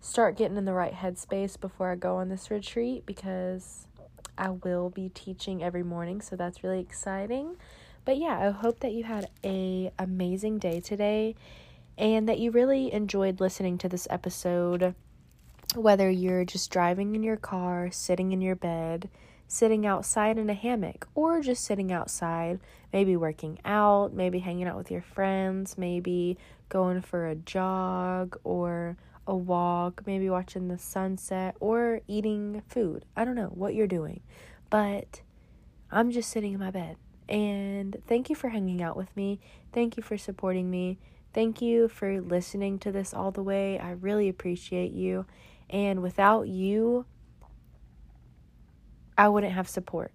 start 0.00 0.36
getting 0.36 0.56
in 0.56 0.64
the 0.66 0.72
right 0.72 0.92
headspace 0.92 1.58
before 1.58 1.90
I 1.90 1.96
go 1.96 2.16
on 2.16 2.28
this 2.28 2.50
retreat 2.50 3.04
because 3.06 3.86
I 4.38 4.50
will 4.50 4.90
be 4.90 5.08
teaching 5.08 5.62
every 5.62 5.82
morning, 5.82 6.20
so 6.20 6.36
that's 6.36 6.62
really 6.62 6.80
exciting. 6.80 7.56
But 8.04 8.18
yeah, 8.18 8.38
I 8.38 8.50
hope 8.50 8.80
that 8.80 8.92
you 8.92 9.04
had 9.04 9.30
a 9.44 9.90
amazing 9.98 10.58
day 10.58 10.80
today 10.80 11.34
and 11.98 12.28
that 12.28 12.38
you 12.38 12.50
really 12.50 12.92
enjoyed 12.92 13.40
listening 13.40 13.78
to 13.78 13.88
this 13.88 14.06
episode, 14.10 14.94
whether 15.76 16.10
you're 16.10 16.44
just 16.44 16.70
driving 16.70 17.14
in 17.14 17.22
your 17.22 17.36
car, 17.36 17.90
sitting 17.90 18.32
in 18.32 18.40
your 18.40 18.56
bed, 18.56 19.08
sitting 19.48 19.86
outside 19.86 20.38
in 20.38 20.50
a 20.50 20.54
hammock, 20.54 21.08
or 21.14 21.40
just 21.40 21.64
sitting 21.64 21.92
outside, 21.92 22.58
maybe 22.92 23.16
working 23.16 23.58
out, 23.64 24.12
maybe 24.12 24.40
hanging 24.40 24.66
out 24.66 24.76
with 24.76 24.90
your 24.90 25.02
friends, 25.02 25.78
maybe 25.78 26.36
going 26.68 27.00
for 27.00 27.26
a 27.26 27.34
jog 27.34 28.38
or 28.42 28.96
a 29.26 29.36
walk, 29.36 30.02
maybe 30.06 30.30
watching 30.30 30.68
the 30.68 30.78
sunset 30.78 31.56
or 31.60 32.00
eating 32.06 32.62
food. 32.68 33.04
I 33.16 33.24
don't 33.24 33.34
know 33.34 33.52
what 33.54 33.74
you're 33.74 33.86
doing, 33.86 34.20
but 34.70 35.22
I'm 35.90 36.10
just 36.10 36.30
sitting 36.30 36.52
in 36.52 36.60
my 36.60 36.70
bed. 36.70 36.96
And 37.28 37.96
thank 38.06 38.30
you 38.30 38.36
for 38.36 38.50
hanging 38.50 38.82
out 38.82 38.96
with 38.96 39.14
me. 39.16 39.40
Thank 39.72 39.96
you 39.96 40.02
for 40.02 40.16
supporting 40.16 40.70
me. 40.70 40.98
Thank 41.34 41.60
you 41.60 41.88
for 41.88 42.20
listening 42.20 42.78
to 42.80 42.92
this 42.92 43.12
all 43.12 43.30
the 43.30 43.42
way. 43.42 43.78
I 43.78 43.90
really 43.90 44.28
appreciate 44.28 44.92
you. 44.92 45.26
And 45.68 46.02
without 46.02 46.48
you, 46.48 47.06
I 49.18 49.28
wouldn't 49.28 49.52
have 49.52 49.68
support. 49.68 50.12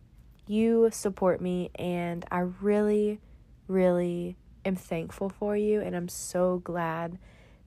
You 0.47 0.89
support 0.91 1.41
me, 1.41 1.71
and 1.75 2.25
I 2.31 2.39
really, 2.39 3.19
really 3.67 4.35
am 4.65 4.75
thankful 4.75 5.29
for 5.29 5.55
you. 5.55 5.81
And 5.81 5.95
I'm 5.95 6.09
so 6.09 6.59
glad 6.63 7.17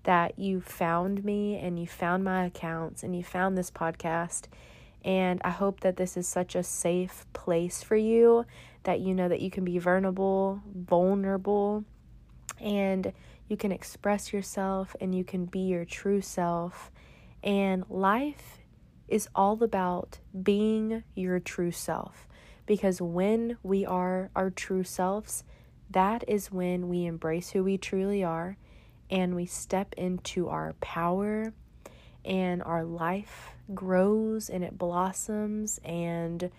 that 0.05 0.39
you 0.39 0.61
found 0.61 1.25
me 1.25 1.57
and 1.59 1.79
you 1.79 1.87
found 1.87 2.25
my 2.25 2.45
accounts 2.45 3.03
and 3.03 3.17
you 3.17 3.25
found 3.25 3.57
this 3.57 3.71
podcast. 3.71 4.45
And 5.05 5.41
I 5.45 5.51
hope 5.51 5.81
that 5.81 5.97
this 5.97 6.17
is 6.17 6.29
such 6.29 6.55
a 6.55 6.63
safe 6.63 7.27
place 7.33 7.83
for 7.83 7.97
you 7.97 8.45
that 8.85 9.01
you 9.01 9.15
know 9.15 9.29
that 9.29 9.41
you 9.41 9.51
can 9.51 9.65
be 9.65 9.79
vulnerable, 9.79 10.63
vulnerable, 10.75 11.85
and 12.61 13.13
you 13.49 13.57
can 13.57 13.73
express 13.73 14.33
yourself 14.33 14.95
and 15.01 15.15
you 15.15 15.25
can 15.25 15.47
be 15.47 15.61
your 15.61 15.85
true 15.85 16.21
self. 16.21 16.91
And 17.45 17.85
life 17.91 18.61
is 19.07 19.29
all 19.35 19.63
about 19.63 20.19
being 20.43 21.05
your 21.15 21.39
true 21.39 21.71
self 21.71 22.27
because 22.67 23.03
when 23.03 23.59
we 23.63 23.85
are 23.85 24.31
our 24.35 24.51
true 24.51 24.83
selves, 24.83 25.45
that 25.91 26.25
is 26.27 26.51
when 26.51 26.89
we 26.89 27.05
embrace 27.05 27.51
who 27.51 27.63
we 27.63 27.77
truly 27.77 28.25
are 28.25 28.57
and 29.11 29.37
we 29.37 29.45
step 29.45 29.95
into 29.99 30.49
our 30.49 30.73
power 30.81 31.53
and 32.25 32.63
our 32.63 32.83
life 32.83 33.51
grows 33.75 34.49
and 34.49 34.65
it 34.65 34.79
blossoms 34.79 35.79
and 35.85 36.51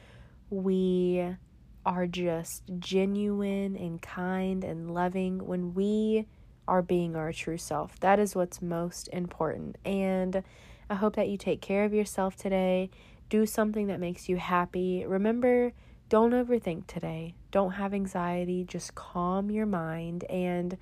we 0.51 1.35
are 1.83 2.05
just 2.05 2.63
genuine 2.77 3.75
and 3.75 4.01
kind 4.03 4.63
and 4.63 4.93
loving 4.93 5.45
when 5.45 5.73
we 5.73 6.27
are 6.67 6.81
being 6.81 7.15
our 7.15 7.31
true 7.31 7.57
self. 7.57 7.99
That 7.99 8.19
is 8.19 8.35
what's 8.35 8.61
most 8.61 9.07
important. 9.11 9.77
And 9.83 10.43
I 10.89 10.95
hope 10.95 11.15
that 11.15 11.27
you 11.27 11.37
take 11.37 11.61
care 11.61 11.83
of 11.83 11.93
yourself 11.93 12.35
today. 12.35 12.89
Do 13.29 13.45
something 13.45 13.87
that 13.87 13.99
makes 13.99 14.29
you 14.29 14.37
happy. 14.37 15.03
Remember, 15.05 15.73
don't 16.09 16.31
overthink 16.31 16.85
today. 16.85 17.33
Don't 17.49 17.71
have 17.71 17.93
anxiety. 17.93 18.63
Just 18.63 18.93
calm 18.93 19.49
your 19.49 19.65
mind. 19.65 20.23
And 20.25 20.77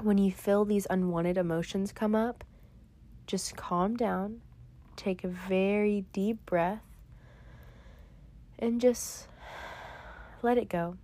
when 0.00 0.18
you 0.18 0.30
feel 0.30 0.64
these 0.64 0.86
unwanted 0.88 1.36
emotions 1.36 1.90
come 1.90 2.14
up, 2.14 2.44
just 3.26 3.56
calm 3.56 3.96
down. 3.96 4.42
Take 4.94 5.24
a 5.24 5.28
very 5.28 6.04
deep 6.12 6.46
breath 6.46 6.82
and 8.58 8.80
just 8.80 9.28
let 10.42 10.56
it 10.56 10.68
go. 10.68 10.96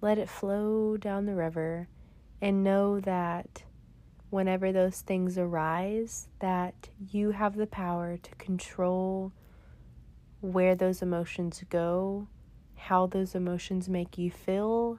Let 0.00 0.18
it 0.18 0.28
flow 0.28 0.96
down 0.96 1.26
the 1.26 1.34
river 1.34 1.88
and 2.40 2.64
know 2.64 3.00
that 3.00 3.64
whenever 4.30 4.72
those 4.72 5.00
things 5.00 5.36
arise 5.36 6.28
that 6.38 6.88
you 7.10 7.32
have 7.32 7.56
the 7.56 7.66
power 7.66 8.16
to 8.16 8.30
control 8.36 9.32
where 10.40 10.74
those 10.74 11.02
emotions 11.02 11.62
go, 11.68 12.26
how 12.76 13.06
those 13.06 13.34
emotions 13.34 13.88
make 13.88 14.16
you 14.16 14.30
feel, 14.30 14.98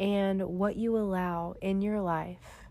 and 0.00 0.42
what 0.42 0.76
you 0.76 0.96
allow 0.96 1.54
in 1.60 1.82
your 1.82 2.00
life. 2.00 2.62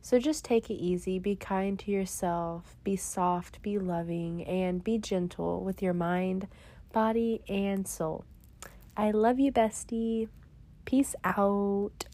So 0.00 0.18
just 0.18 0.44
take 0.44 0.70
it 0.70 0.74
easy, 0.74 1.18
be 1.18 1.36
kind 1.36 1.78
to 1.80 1.90
yourself, 1.90 2.76
be 2.84 2.96
soft, 2.96 3.60
be 3.60 3.78
loving, 3.78 4.44
and 4.44 4.82
be 4.82 4.96
gentle 4.96 5.62
with 5.62 5.82
your 5.82 5.92
mind, 5.92 6.48
body, 6.92 7.42
and 7.48 7.86
soul. 7.86 8.24
I 8.96 9.10
love 9.10 9.38
you, 9.38 9.52
bestie. 9.52 10.28
Peace 10.84 11.14
out. 11.24 12.06